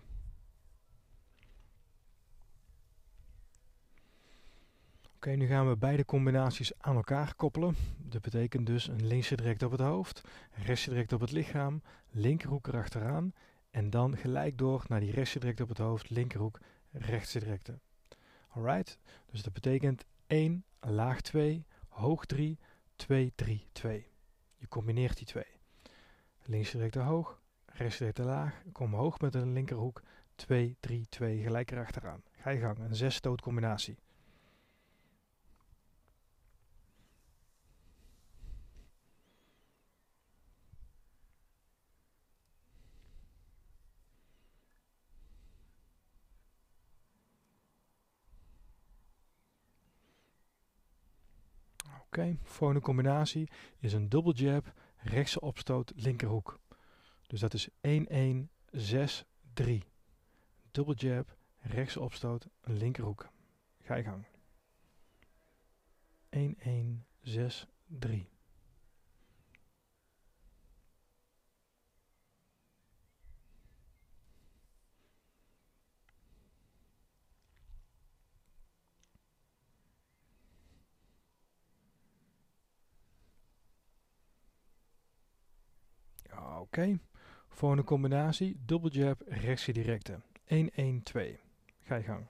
Oké, 5.16 5.30
nu 5.30 5.48
gaan 5.48 5.70
we 5.70 5.78
beide 5.78 6.06
combinaties 6.06 6.72
aan 6.78 6.96
elkaar 6.96 7.36
koppelen. 7.36 7.76
Dat 7.98 8.22
betekent 8.22 8.66
dus 8.66 8.88
een 8.88 9.08
linkse 9.08 9.36
direct 9.36 9.64
op 9.64 9.72
het 9.72 9.80
hoofd, 9.80 10.22
rechtse 10.52 10.90
direct 10.90 11.14
op 11.14 11.22
het 11.22 11.32
lichaam, 11.32 11.82
linkerhoek 12.10 12.68
erachteraan 12.68 13.34
en 13.72 13.90
dan 13.90 14.18
gelijk 14.18 14.58
door 14.58 14.86
naar 14.88 15.00
die 15.00 15.12
rechtse 15.12 15.40
direct 15.40 15.62
op 15.62 15.70
het 15.70 15.78
hoofd, 15.78 16.10
linkerhoek, 16.10 16.60
rechtse 16.92 17.40
directe. 17.40 17.80
Alright, 18.48 18.98
dus 19.32 19.44
dat 19.44 19.54
betekent 19.54 20.06
1, 20.28 20.64
laag 20.80 21.22
2, 21.22 21.66
hoog 21.88 22.26
3, 22.26 22.60
2, 22.96 23.32
3, 23.36 23.68
2. 23.72 24.14
Je 24.66 24.72
combineert 24.72 25.18
die 25.18 25.26
twee. 25.26 25.60
Linkse 26.46 26.78
directe 26.78 27.00
hoog, 27.00 27.42
rechtse 27.66 27.98
directe 27.98 28.24
laag, 28.24 28.62
kom 28.72 28.94
hoog 28.94 29.20
met 29.20 29.36
een 29.36 29.54
linkerhoek, 29.54 30.02
2, 30.36 30.78
3, 30.80 31.06
2 31.10 31.42
gelijk 31.42 31.72
erachteraan. 31.72 32.24
Ga 32.32 32.50
je 32.50 32.60
gang, 32.60 32.80
een 32.80 32.96
6 32.96 33.16
stoot 33.16 33.42
combinatie. 33.42 33.98
Oké, 51.86 52.05
okay, 52.18 52.38
volgende 52.44 52.82
combinatie 52.82 53.50
is 53.80 53.94
een 53.94 54.10
double 54.10 54.34
jab, 54.34 54.74
rechtse 54.98 55.40
opstoot, 55.40 55.92
linkerhoek. 55.96 56.60
Dus 57.28 57.40
dat 57.40 57.54
is 57.54 57.70
1, 57.82 58.08
1, 58.08 58.50
6, 58.72 59.26
3. 59.54 59.84
Double 60.72 60.96
jab, 60.96 61.36
rechtse 61.60 62.00
opstoot, 62.00 62.48
linkerhoek. 62.64 63.30
Ga 63.82 63.96
je 63.96 64.04
gang. 64.04 64.26
1, 66.30 66.56
1, 66.60 67.06
6, 67.22 67.68
3. 67.86 68.30
Oké. 86.66 87.00
Volgende 87.48 87.84
combinatie, 87.84 88.58
double 88.66 88.90
jab, 88.90 89.22
rechtse 89.28 89.72
directe. 89.72 90.20
1-1-2. 90.46 91.40
Ga 91.84 91.96
je 91.96 92.04
gang. 92.04 92.28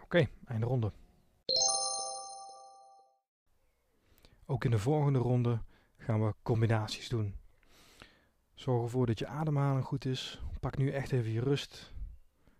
Oké, 0.00 0.16
okay, 0.16 0.28
einde 0.44 0.66
ronde. 0.66 0.92
Ook 4.46 4.64
in 4.64 4.70
de 4.70 4.78
volgende 4.78 5.18
ronde 5.18 5.60
gaan 5.96 6.24
we 6.24 6.34
combinaties 6.42 7.08
doen. 7.08 7.34
Zorg 8.54 8.82
ervoor 8.82 9.06
dat 9.06 9.18
je 9.18 9.26
ademhaling 9.26 9.84
goed 9.84 10.04
is. 10.04 10.40
Pak 10.60 10.76
nu 10.76 10.90
echt 10.90 11.12
even 11.12 11.30
je 11.30 11.40
rust. 11.40 11.94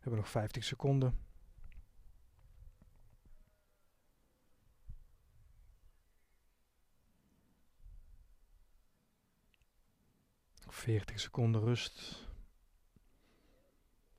Hebben 0.07 0.25
nog 0.25 0.33
50 0.33 0.65
seconden. 0.65 1.19
40 10.69 11.21
seconden 11.21 11.61
rust. 11.61 12.27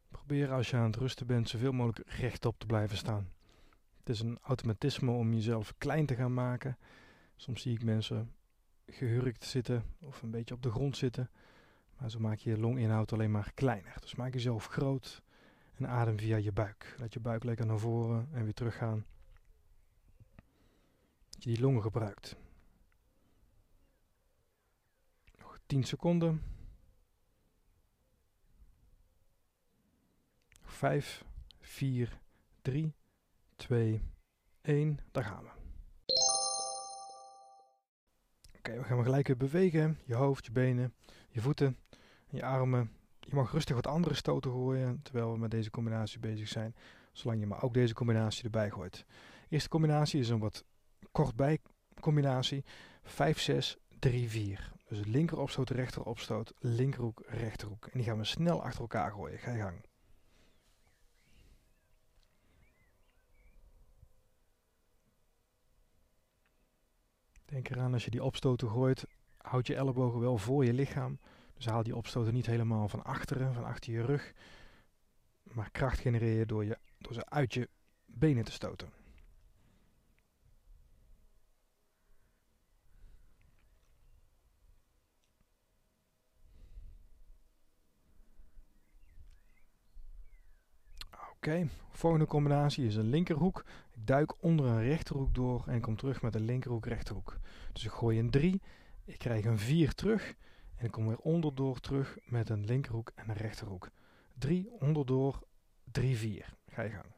Probeer 0.10 0.52
als 0.52 0.69
je 0.69 0.78
aan 0.78 0.84
het 0.84 0.95
rusten 0.95 1.28
bent 1.28 1.50
zoveel 1.50 1.71
mogelijk 1.71 2.10
rechtop 2.10 2.60
te 2.60 2.65
blijven 2.65 2.97
staan. 2.97 3.32
Het 3.97 4.10
is 4.10 4.19
een 4.19 4.39
automatisme 4.41 5.12
om 5.12 5.34
jezelf 5.34 5.73
klein 5.78 6.06
te 6.06 6.15
gaan 6.15 6.34
maken. 6.34 6.78
Soms 7.36 7.62
zie 7.62 7.73
ik 7.73 7.84
mensen 7.84 8.34
gehurkt 8.86 9.43
zitten 9.43 9.84
of 10.00 10.21
een 10.21 10.32
beetje 10.32 10.56
op 10.56 10.63
de 10.63 10.71
grond 10.71 10.97
zitten. 10.97 11.30
Maar 11.97 12.10
zo 12.10 12.19
maak 12.19 12.38
je 12.38 12.50
je 12.50 12.60
longinhoud 12.60 13.13
alleen 13.13 13.32
maar 13.32 13.52
kleiner. 13.54 13.97
Dus 14.00 14.15
maak 14.15 14.34
jezelf 14.34 14.65
groot 14.65 15.26
en 15.78 15.88
adem 15.88 16.18
via 16.18 16.38
je 16.38 16.52
buik. 16.52 16.96
Laat 16.98 17.13
je 17.13 17.20
buik 17.20 17.44
lekker 17.44 17.66
naar 17.66 17.80
voren 17.80 18.30
en 18.32 18.44
weer 18.44 18.54
teruggaan. 18.54 19.06
Dat 21.30 21.44
je 21.44 21.50
die 21.50 21.62
longen 21.62 21.82
gebruikt. 21.82 22.36
Nog 25.38 25.60
10 25.66 25.84
seconden. 25.84 26.42
5, 30.63 31.26
4, 31.60 32.20
3, 32.62 32.94
2, 33.56 34.02
1. 34.62 35.00
Daar 35.12 35.24
gaan 35.24 35.44
we. 35.44 35.50
Oké, 38.58 38.78
we 38.78 38.84
gaan 38.84 39.04
gelijk 39.04 39.28
weer 39.28 39.38
bewegen. 39.38 40.00
Je 40.06 40.16
hoofd, 40.16 40.46
je 40.46 40.52
benen, 40.52 40.94
je 41.30 41.42
voeten, 41.42 41.78
je 42.30 42.44
armen. 42.46 42.92
Je 43.30 43.36
mag 43.36 43.52
rustig 43.52 43.76
wat 43.76 43.88
andere 43.88 44.16
stoten 44.16 44.52
gooien 44.52 45.02
terwijl 45.02 45.32
we 45.32 45.38
met 45.38 45.52
deze 45.52 45.70
combinatie 45.70 46.20
bezig 46.20 46.48
zijn. 46.48 46.76
Zolang 47.12 47.40
je 47.40 47.48
maar 47.48 47.63
ook 47.63 47.74
deze 47.74 47.94
combinatie 47.94 48.44
erbij 48.44 48.70
gooit. 48.70 49.06
eerste 49.50 49.70
combinatie 49.70 50.20
is 50.20 50.30
een 50.30 50.40
wat 50.40 50.63
kort 51.12 51.36
bij 51.36 51.60
combinatie. 52.00 52.66
5, 53.04 53.40
6, 53.40 53.78
3, 54.00 54.30
4. 54.30 54.72
Dus 54.88 55.06
linker 55.06 55.40
opstoot, 55.40 55.70
rechter 55.70 56.04
opstoot, 56.04 56.54
linkerhoek, 56.60 57.24
rechterhoek. 57.26 57.86
En 57.86 57.92
die 57.94 58.04
gaan 58.08 58.18
we 58.18 58.24
snel 58.24 58.63
achter 58.63 58.82
elkaar 58.82 59.12
gooien. 59.12 59.40
Ga 59.40 59.52
je 59.52 59.62
gang. 59.62 59.86
Denk 67.46 67.70
eraan 67.70 67.94
als 67.94 68.06
je 68.06 68.12
die 68.12 68.24
opstoten 68.24 68.70
gooit, 68.70 69.06
houd 69.38 69.68
je 69.68 69.76
ellebogen 69.76 70.20
wel 70.20 70.38
voor 70.38 70.66
je 70.66 70.74
lichaam. 70.74 71.20
Dus 71.58 71.65
haal 71.65 71.84
die 71.84 71.96
opstoten 71.96 72.34
niet 72.34 72.46
helemaal 72.46 72.88
van 72.88 73.04
achteren, 73.04 73.54
van 73.54 73.63
achter 73.63 73.93
je 73.93 74.06
rug. 74.06 74.34
Maar 75.43 75.72
kracht 75.72 76.00
genereer 76.00 76.38
je 76.38 76.46
door, 76.46 76.65
je, 76.65 76.78
door 76.98 77.13
ze 77.13 77.26
uit 77.26 77.54
je 77.54 77.70
benen 78.06 78.43
te 78.43 78.52
stoten. 78.52 78.89
Oké, 91.32 91.70
volgende 91.89 92.26
combinatie 92.26 92.86
is 92.86 92.96
een 92.96 93.10
linkerhoek. 93.10 93.65
Ik 93.91 94.08
duik 94.08 94.43
onder 94.43 94.65
een 94.65 94.84
rechterhoek 94.84 95.36
door 95.36 95.63
en 95.67 95.82
kom 95.82 95.96
terug 95.96 96.22
met 96.22 96.36
een 96.36 96.46
linkerhoek 96.46 96.86
rechterhoek. 96.86 97.38
Dus 97.74 97.86
ik 97.86 97.91
gooi 97.91 98.20
een 98.20 98.30
3, 98.30 98.62
ik 99.06 99.17
krijg 99.17 99.46
een 99.46 99.60
4 99.60 99.93
terug 99.93 100.36
en 100.78 100.86
ik 100.86 100.92
kom 100.92 101.08
weer 101.08 101.18
onderdoor 101.18 101.80
terug 101.80 102.18
met 102.24 102.50
een 102.50 102.66
linkerhoek 102.66 103.12
en 103.16 103.30
een 103.30 103.36
rechterhoek. 103.36 103.90
3 104.38 104.72
onderdoor, 104.80 105.44
3, 105.92 106.18
4. 106.18 106.54
Ga 106.68 106.82
je 106.82 106.90
gang. 106.90 107.16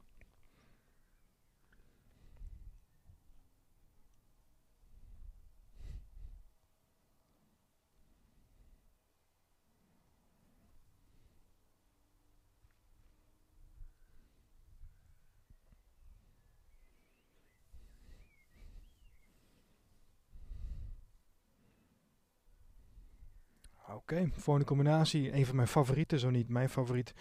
Oké, 23.90 23.99
okay, 24.12 24.32
volgende 24.34 24.68
combinatie. 24.68 25.34
Een 25.34 25.46
van 25.46 25.56
mijn 25.56 25.68
favorieten, 25.68 26.20
zo 26.20 26.30
niet 26.30 26.50
mijn 26.50 26.70
favoriet. 26.70 27.14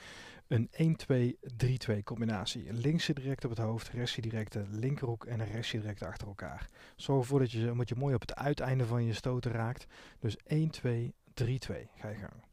Een 0.47 0.71
1-2-3-2 1.99 2.03
combinatie. 2.05 2.73
Links 2.73 3.05
zit 3.05 3.17
direct 3.17 3.45
op 3.45 3.51
het 3.51 3.59
hoofd, 3.59 3.89
rechts 3.89 4.13
zit 4.13 4.23
direct 4.23 4.53
de 4.53 4.65
linkerhoek 4.71 5.25
en 5.25 5.47
rechts 5.47 5.69
zit 5.69 5.81
direct 5.81 6.03
achter 6.03 6.29
elkaar. 6.29 6.69
Zorg 6.97 7.21
ervoor 7.21 7.39
dat 7.39 7.51
je, 7.51 7.73
moet 7.73 7.89
je 7.89 7.95
mooi 7.95 8.15
op 8.15 8.21
het 8.21 8.35
uiteinde 8.35 8.87
van 8.87 9.05
je 9.05 9.13
stoten 9.13 9.53
raakt. 9.53 9.87
Dus 10.19 10.37
1-2-3-2. 10.37 10.41
Ga 11.97 12.09
je 12.09 12.17
gang. 12.17 12.47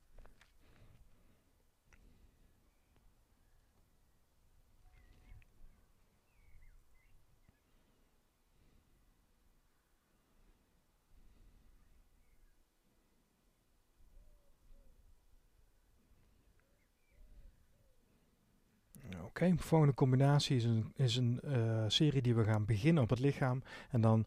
Oké, 19.17 19.25
okay, 19.25 19.53
volgende 19.57 19.93
combinatie 19.93 20.55
is 20.55 20.63
een, 20.63 20.91
is 20.95 21.15
een 21.15 21.39
uh, 21.43 21.83
serie 21.87 22.21
die 22.21 22.35
we 22.35 22.43
gaan 22.43 22.65
beginnen 22.65 23.03
op 23.03 23.09
het 23.09 23.19
lichaam 23.19 23.63
en 23.89 24.01
dan 24.01 24.25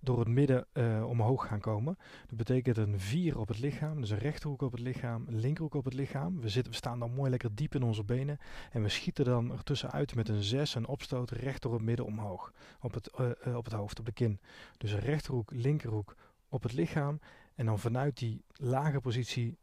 door 0.00 0.18
het 0.18 0.28
midden 0.28 0.66
uh, 0.72 1.08
omhoog 1.08 1.46
gaan 1.46 1.60
komen. 1.60 1.98
Dat 2.26 2.36
betekent 2.36 2.76
een 2.76 3.00
4 3.00 3.38
op 3.38 3.48
het 3.48 3.58
lichaam, 3.58 4.00
dus 4.00 4.10
een 4.10 4.18
rechterhoek 4.18 4.62
op 4.62 4.72
het 4.72 4.80
lichaam, 4.80 5.24
een 5.28 5.40
linkerhoek 5.40 5.74
op 5.74 5.84
het 5.84 5.94
lichaam. 5.94 6.40
We, 6.40 6.48
zitten, 6.48 6.72
we 6.72 6.78
staan 6.78 6.98
dan 6.98 7.14
mooi 7.14 7.30
lekker 7.30 7.54
diep 7.54 7.74
in 7.74 7.82
onze 7.82 8.04
benen 8.04 8.38
en 8.70 8.82
we 8.82 8.88
schieten 8.88 9.24
dan 9.24 9.52
ertussenuit 9.52 10.14
met 10.14 10.28
een 10.28 10.42
6, 10.42 10.74
een 10.74 10.86
opstoot 10.86 11.30
recht 11.30 11.62
door 11.62 11.72
het 11.72 11.82
midden 11.82 12.06
omhoog, 12.06 12.52
op 12.80 12.94
het, 12.94 13.10
uh, 13.20 13.56
op 13.56 13.64
het 13.64 13.74
hoofd, 13.74 13.98
op 13.98 14.06
de 14.06 14.12
kin. 14.12 14.40
Dus 14.76 14.92
een 14.92 15.00
rechterhoek, 15.00 15.50
linkerhoek 15.50 16.16
op 16.48 16.62
het 16.62 16.72
lichaam 16.72 17.20
en 17.54 17.66
dan 17.66 17.78
vanuit 17.78 18.18
die 18.18 18.44
lage 18.52 19.00
positie 19.00 19.58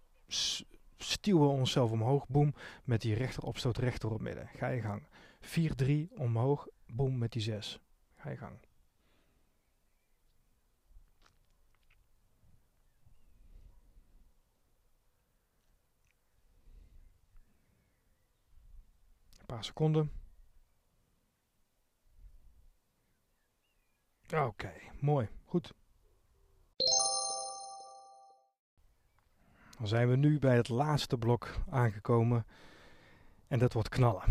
stuwen 1.04 1.48
we 1.48 1.54
onszelf 1.54 1.92
omhoog, 1.92 2.28
boem, 2.28 2.56
met 2.84 3.02
die 3.02 3.14
rechter 3.14 3.44
opstoot 3.44 3.78
rechter 3.78 4.12
op 4.12 4.22
midden. 4.22 4.48
Ga 4.48 4.68
je 4.68 4.82
gang. 4.82 5.04
4-3 5.42 6.14
omhoog, 6.18 6.68
boem 6.86 7.18
met 7.18 7.32
die 7.32 7.42
6. 7.42 7.80
Ga 8.16 8.30
je 8.30 8.38
gang. 8.38 8.58
Een 19.40 19.46
paar 19.46 19.64
seconden. 19.64 20.12
Oké, 24.34 24.74
mooi. 25.00 25.30
Goed. 25.46 25.74
Dan 29.82 29.90
zijn 29.90 30.10
we 30.10 30.16
nu 30.16 30.40
bij 30.40 30.56
het 30.56 30.70
laatste 30.70 31.18
blok 31.18 31.56
aangekomen. 31.70 32.46
En 33.48 33.60
dat 33.60 33.74
wordt 33.74 33.90
knallen. 33.90 34.24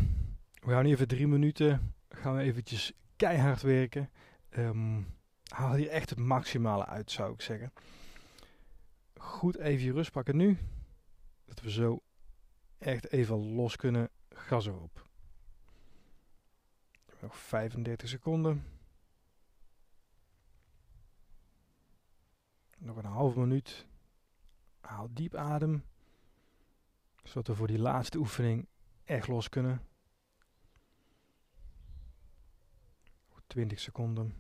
We 0.55 0.71
gaan 0.71 0.85
even 0.85 1.09
drie 1.09 1.27
minuten. 1.27 1.95
Gaan 2.09 2.37
we 2.37 2.43
eventjes 2.43 2.93
keihard 3.17 3.63
werken. 3.63 4.11
Um, 4.51 5.07
haal 5.49 5.75
hier 5.75 5.89
echt 5.89 6.11
het 6.11 6.19
maximale 6.19 6.87
uit, 6.87 7.11
zou 7.11 7.33
ik 7.33 7.41
zeggen. 7.41 7.73
Goed 9.17 9.57
even 9.57 9.85
je 9.85 9.93
rust 9.93 10.13
pakken 10.13 10.37
nu. 10.37 10.59
Dat 11.45 11.61
we 11.61 11.71
zo 11.71 12.01
echt 12.79 13.13
even 13.13 13.55
los 13.55 13.77
kunnen. 13.77 14.11
Gas 14.29 14.67
erop. 14.67 15.07
Nog 17.21 17.37
35 17.37 18.09
seconden. 18.09 18.65
Nog 22.79 22.97
een 22.97 23.05
half 23.05 23.35
minuut. 23.37 23.89
Haal 24.91 25.09
diep 25.13 25.35
adem. 25.35 25.85
Zodat 27.23 27.47
we 27.47 27.55
voor 27.55 27.67
die 27.67 27.79
laatste 27.79 28.19
oefening 28.19 28.67
echt 29.05 29.29
los 29.29 29.49
kunnen. 29.49 29.81
20 33.51 33.81
seconden. 33.81 34.35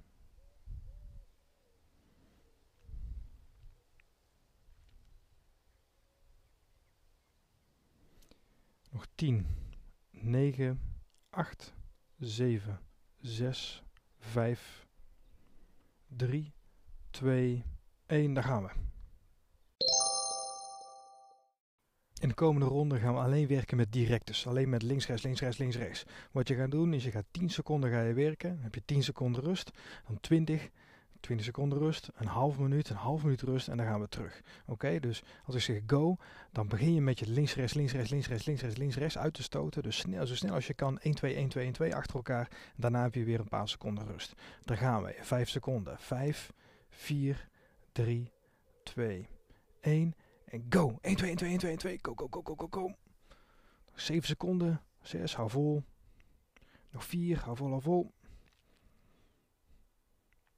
Nog 8.90 9.06
10, 9.14 9.46
9, 10.10 10.80
8, 11.30 11.74
7, 12.18 12.80
6, 13.20 13.82
5, 14.18 14.86
3, 16.06 16.52
2, 17.10 17.64
1. 18.06 18.34
Daar 18.34 18.44
gaan 18.44 18.62
we. 18.62 18.89
In 22.20 22.28
de 22.28 22.34
komende 22.34 22.66
ronde 22.66 22.98
gaan 22.98 23.14
we 23.14 23.20
alleen 23.20 23.46
werken 23.46 23.76
met 23.76 23.92
directus. 23.92 24.46
Alleen 24.46 24.68
met 24.68 24.82
links, 24.82 25.06
rechts, 25.06 25.22
links, 25.22 25.40
rechts, 25.40 25.58
links, 25.58 25.76
rechts. 25.76 26.04
Wat 26.32 26.48
je 26.48 26.54
gaat 26.54 26.70
doen 26.70 26.94
is 26.94 27.04
je 27.04 27.10
gaat 27.10 27.24
10 27.30 27.50
seconden 27.50 27.90
ga 27.90 28.00
je 28.00 28.12
werken. 28.12 28.54
Dan 28.54 28.62
heb 28.62 28.74
je 28.74 28.82
10 28.84 29.02
seconden 29.02 29.42
rust. 29.42 29.70
Dan 30.06 30.20
20, 30.20 30.68
20 31.20 31.46
seconden 31.46 31.78
rust. 31.78 32.08
Een 32.14 32.26
half 32.26 32.58
minuut, 32.58 32.88
een 32.88 32.96
half 32.96 33.22
minuut 33.22 33.42
rust. 33.42 33.68
En 33.68 33.76
dan 33.76 33.86
gaan 33.86 34.00
we 34.00 34.08
terug. 34.08 34.40
Oké, 34.66 35.00
dus 35.00 35.22
als 35.44 35.54
ik 35.54 35.60
zeg 35.60 35.80
go, 35.86 36.16
dan 36.52 36.68
begin 36.68 36.94
je 36.94 37.00
met 37.00 37.18
je 37.18 37.26
links, 37.26 37.54
rechts, 37.54 37.74
links, 37.74 37.92
rechts, 37.92 38.10
links, 38.10 38.26
rechts, 38.28 38.46
links, 38.46 38.62
rechts, 38.62 38.78
links, 38.78 38.96
rechts 38.96 39.18
uit 39.18 39.34
te 39.34 39.42
stoten. 39.42 39.82
Dus 39.82 39.96
snel, 39.96 40.26
zo 40.26 40.34
snel 40.34 40.54
als 40.54 40.66
je 40.66 40.74
kan. 40.74 40.98
1, 40.98 41.14
2, 41.14 41.34
1, 41.34 41.48
2, 41.48 41.64
1, 41.64 41.72
2 41.72 41.94
achter 41.94 42.16
elkaar. 42.16 42.48
Daarna 42.76 43.02
heb 43.02 43.14
je 43.14 43.24
weer 43.24 43.40
een 43.40 43.48
paar 43.48 43.68
seconden 43.68 44.06
rust. 44.06 44.34
Daar 44.64 44.76
gaan 44.76 45.02
we. 45.02 45.14
5 45.20 45.48
seconden. 45.48 45.98
5, 45.98 46.52
4, 46.88 47.48
3, 47.92 48.32
2, 48.82 49.28
1. 49.80 50.14
En 50.50 50.66
go. 50.68 50.98
1, 51.00 51.16
2, 51.16 51.28
1, 51.28 51.36
2, 51.36 51.50
1, 51.50 51.58
2, 51.58 51.70
1, 51.70 51.78
2. 51.78 51.98
Go, 52.02 52.14
go, 52.14 52.28
go, 52.30 52.42
go, 52.42 52.54
go, 52.54 52.66
go. 52.70 52.94
7 53.94 54.28
seconden. 54.28 54.82
6, 55.02 55.34
hou 55.34 55.50
vol. 55.50 55.82
Nog 56.90 57.04
4, 57.04 57.44
hou 57.44 57.56
vol, 57.56 57.68
hou 57.68 57.82
vol. 57.82 58.12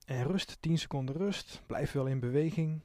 En 0.04 0.24
rust, 0.24 0.56
10 0.60 0.78
seconden 0.78 1.14
rust. 1.14 1.62
Blijf 1.66 1.92
wel 1.92 2.06
in 2.06 2.20
beweging. 2.20 2.80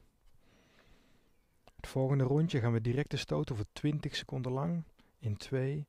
Het 1.76 1.88
volgende 1.88 2.24
rondje 2.24 2.60
gaan 2.60 2.74
we 2.74 2.82
direct 2.82 3.12
de 3.12 3.18
stoten 3.18 3.56
voor 3.56 3.66
20 3.72 4.16
seconden 4.16 4.52
lang. 4.52 4.84
In 5.20 5.38
2, 5.38 5.88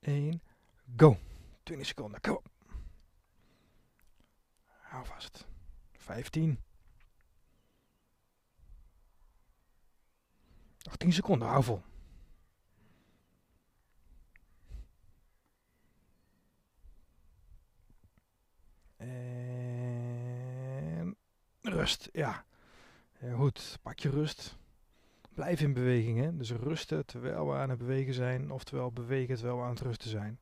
1, 0.00 0.42
go. 0.96 1.16
20 1.62 1.86
seconden, 1.86 2.30
op. 2.30 2.48
Hou 4.66 5.06
vast. 5.06 5.46
15. 5.92 6.58
Nog 10.88 10.96
10 10.96 11.12
seconden, 11.12 11.48
hou 11.48 11.64
vol. 11.64 11.82
En 18.96 21.16
rust, 21.60 22.08
ja. 22.12 22.44
ja. 23.20 23.34
Goed, 23.34 23.78
pak 23.82 23.98
je 23.98 24.10
rust. 24.10 24.56
Blijf 25.34 25.60
in 25.60 25.72
beweging, 25.72 26.18
hè. 26.18 26.36
Dus 26.36 26.50
rusten 26.50 27.06
terwijl 27.06 27.46
we 27.46 27.54
aan 27.54 27.70
het 27.70 27.78
bewegen 27.78 28.14
zijn, 28.14 28.50
oftewel 28.50 28.92
bewegen 28.92 29.34
terwijl 29.34 29.56
we 29.56 29.62
aan 29.62 29.70
het 29.70 29.80
rusten 29.80 30.10
zijn. 30.10 30.38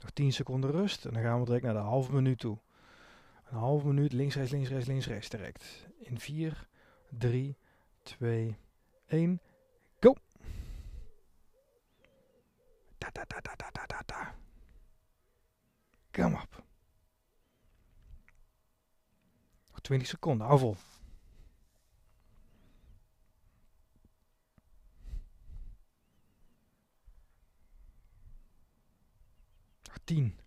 Nog 0.00 0.10
10 0.10 0.32
seconden 0.32 0.70
rust 0.70 1.04
en 1.04 1.12
dan 1.12 1.22
gaan 1.22 1.38
we 1.38 1.44
direct 1.44 1.64
naar 1.64 1.74
de 1.74 1.80
halve 1.80 2.12
minuut 2.12 2.38
toe. 2.38 2.58
Een 3.50 3.58
halve 3.58 3.86
minuut 3.86 4.12
links, 4.12 4.34
rechts, 4.34 4.52
links, 4.52 4.68
rechts, 4.68 4.86
links, 4.86 5.06
rechts 5.06 5.28
direct. 5.28 5.86
In 5.98 6.18
4, 6.18 6.68
3, 7.10 7.56
2, 8.02 8.56
1. 9.06 9.40
Go! 10.00 10.14
Da, 13.12 13.24
da, 13.24 13.40
da, 13.40 13.54
da, 13.56 13.70
da, 13.70 13.86
da, 13.86 14.02
da. 14.06 14.34
Kom 16.10 16.34
op. 16.34 16.62
Nog 19.70 19.80
20 19.80 20.08
seconden, 20.08 20.46
hou 20.46 20.58
vol. 20.58 20.76
Nog 29.82 29.98
10, 30.04 30.38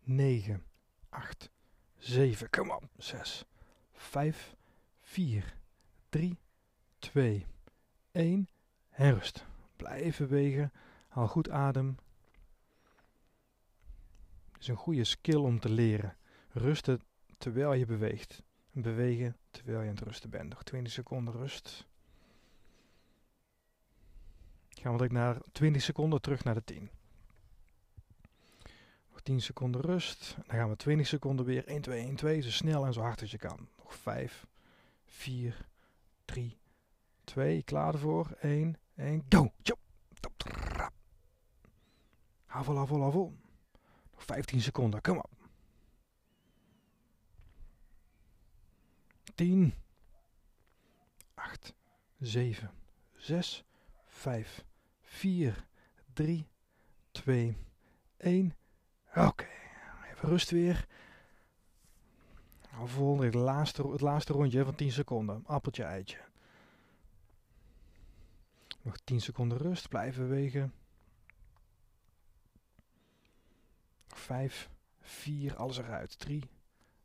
9, 0.00 0.64
8, 1.08 1.50
7, 1.96 2.50
kom 2.50 2.70
op. 2.70 2.84
6, 2.96 3.44
5, 3.92 4.54
4, 5.00 5.56
3, 6.08 6.38
2, 6.98 7.46
1. 8.12 8.48
En 8.90 9.14
rust. 9.14 9.46
Blijf 9.76 10.18
bewegen. 10.18 10.72
Haal 11.08 11.28
goed 11.28 11.50
adem. 11.50 11.96
Is 14.58 14.68
een 14.68 14.76
goede 14.76 15.04
skill 15.04 15.40
om 15.40 15.60
te 15.60 15.68
leren. 15.68 16.16
Rusten 16.52 17.02
terwijl 17.38 17.72
je 17.72 17.86
beweegt. 17.86 18.42
En 18.72 18.82
bewegen 18.82 19.36
terwijl 19.50 19.80
je 19.80 19.88
aan 19.88 19.94
het 19.94 20.04
rusten 20.04 20.30
bent. 20.30 20.48
Nog 20.48 20.62
20 20.62 20.92
seconden 20.92 21.34
rust. 21.34 21.86
Gaan 24.68 24.92
we 24.92 24.98
direct 24.98 25.12
naar 25.12 25.40
20 25.52 25.82
seconden 25.82 26.20
terug 26.20 26.44
naar 26.44 26.54
de 26.54 26.64
10. 26.64 26.90
Nog 29.10 29.20
10 29.20 29.40
seconden 29.40 29.80
rust. 29.80 30.34
Dan 30.46 30.56
gaan 30.56 30.68
we 30.68 30.76
20 30.76 31.06
seconden 31.06 31.44
weer 31.46 31.66
1, 31.66 31.80
2, 31.80 32.00
1, 32.00 32.16
2. 32.16 32.40
Zo 32.40 32.50
snel 32.50 32.86
en 32.86 32.92
zo 32.92 33.00
hard 33.00 33.20
als 33.20 33.30
je 33.30 33.38
kan. 33.38 33.68
Nog 33.78 33.94
5, 33.94 34.46
4, 35.04 35.66
3, 36.24 36.58
2. 37.24 37.62
Klaar 37.62 37.92
ervoor. 37.94 38.30
1 38.40 38.78
en 38.94 39.24
go. 39.28 39.52
Hou 42.46 42.64
vol, 42.64 42.74
hou 42.76 42.86
vol, 42.86 43.00
hou 43.00 43.12
vol. 43.12 43.36
Nog 44.12 44.15
15 44.26 44.60
seconden. 44.60 45.00
Kom 45.00 45.18
op. 45.18 45.30
10, 49.34 49.74
8, 51.34 51.74
7, 52.18 52.70
6, 53.16 53.64
5, 54.06 54.64
4, 55.02 55.66
3, 56.12 56.46
2, 57.10 57.56
1. 58.16 58.56
Oké, 59.14 59.46
even 60.10 60.28
rust 60.28 60.50
weer. 60.50 60.86
Vol, 62.84 63.20
het 63.20 63.34
laatste, 63.34 63.88
het 63.88 64.00
laatste 64.00 64.32
rondje 64.32 64.64
van 64.64 64.74
10 64.74 64.92
seconden. 64.92 65.42
Appeltje, 65.46 65.82
eitje. 65.82 66.18
Nog 68.82 68.96
10 69.04 69.20
seconden 69.20 69.58
rust, 69.58 69.88
blijven 69.88 70.28
bewegen. 70.28 70.74
5, 74.18 74.70
4, 75.00 75.56
alles 75.56 75.78
eruit. 75.78 76.18
3, 76.18 76.42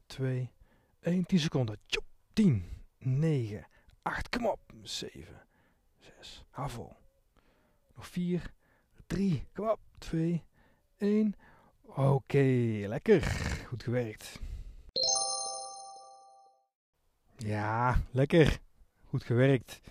2, 0.05 0.51
1, 0.99 1.25
10 1.25 1.39
seconden. 1.39 1.77
Tjoep. 1.85 2.05
10, 2.33 2.65
9, 2.97 3.67
8, 4.01 4.29
kom 4.29 4.45
op. 4.45 4.59
7, 4.81 5.41
6, 5.99 6.43
hou 6.49 6.69
vol. 6.69 6.93
Nog 7.95 8.07
4, 8.07 8.53
3, 9.07 9.47
kom 9.53 9.69
op. 9.69 9.79
2, 9.97 10.43
1. 10.97 11.35
Oké, 11.81 12.37
lekker. 12.87 13.21
Goed 13.67 13.83
gewerkt. 13.83 14.39
Ja, 17.37 18.01
lekker. 18.11 18.59
Goed 19.05 19.23
gewerkt. 19.23 19.81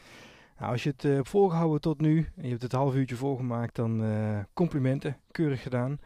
Nou, 0.59 0.73
als 0.73 0.83
je 0.83 0.91
het 0.91 1.05
uh, 1.05 1.15
hebt 1.15 1.29
volgehouden 1.29 1.81
tot 1.81 2.01
nu 2.01 2.29
en 2.37 2.43
je 2.43 2.49
hebt 2.49 2.63
het 2.63 2.73
half 2.73 2.95
uurtje 2.95 3.17
volgemaakt, 3.17 3.75
dan 3.75 4.05
uh, 4.05 4.39
complimenten. 4.53 5.17
Keurig 5.31 5.63
gedaan. 5.63 6.01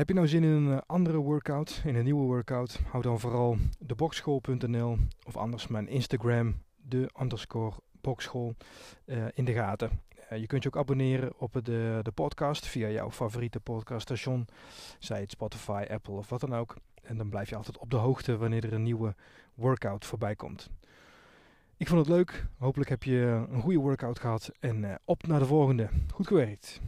Heb 0.00 0.08
je 0.08 0.14
nou 0.14 0.28
zin 0.28 0.44
in 0.44 0.50
een 0.50 0.82
andere 0.86 1.16
workout, 1.16 1.82
in 1.84 1.96
een 1.96 2.04
nieuwe 2.04 2.26
workout? 2.26 2.80
Hou 2.88 3.02
dan 3.02 3.20
vooral 3.20 3.56
de 3.78 3.94
boxschool.nl 3.94 4.96
of 5.26 5.36
anders 5.36 5.66
mijn 5.66 5.88
Instagram, 5.88 6.62
de 6.76 7.10
underscore 7.20 7.76
boxschool, 8.00 8.54
uh, 9.06 9.24
in 9.34 9.44
de 9.44 9.52
gaten. 9.52 10.00
Uh, 10.32 10.38
je 10.38 10.46
kunt 10.46 10.62
je 10.62 10.68
ook 10.68 10.76
abonneren 10.76 11.32
op 11.36 11.52
de, 11.52 12.00
de 12.02 12.10
podcast 12.14 12.66
via 12.66 12.88
jouw 12.88 13.10
favoriete 13.10 13.60
podcaststation, 13.60 14.46
zij 14.98 15.20
het 15.20 15.30
Spotify, 15.30 15.84
Apple 15.90 16.14
of 16.14 16.28
wat 16.28 16.40
dan 16.40 16.54
ook. 16.54 16.76
En 17.02 17.16
dan 17.16 17.28
blijf 17.28 17.48
je 17.48 17.56
altijd 17.56 17.78
op 17.78 17.90
de 17.90 17.96
hoogte 17.96 18.36
wanneer 18.36 18.64
er 18.64 18.72
een 18.72 18.82
nieuwe 18.82 19.14
workout 19.54 20.04
voorbij 20.04 20.34
komt. 20.34 20.70
Ik 21.76 21.88
vond 21.88 22.00
het 22.00 22.16
leuk. 22.16 22.46
Hopelijk 22.58 22.90
heb 22.90 23.02
je 23.02 23.46
een 23.50 23.60
goede 23.60 23.78
workout 23.78 24.18
gehad. 24.18 24.50
En 24.60 24.98
op 25.04 25.26
naar 25.26 25.38
de 25.40 25.46
volgende. 25.46 25.88
Goed 26.12 26.26
gewerkt. 26.26 26.80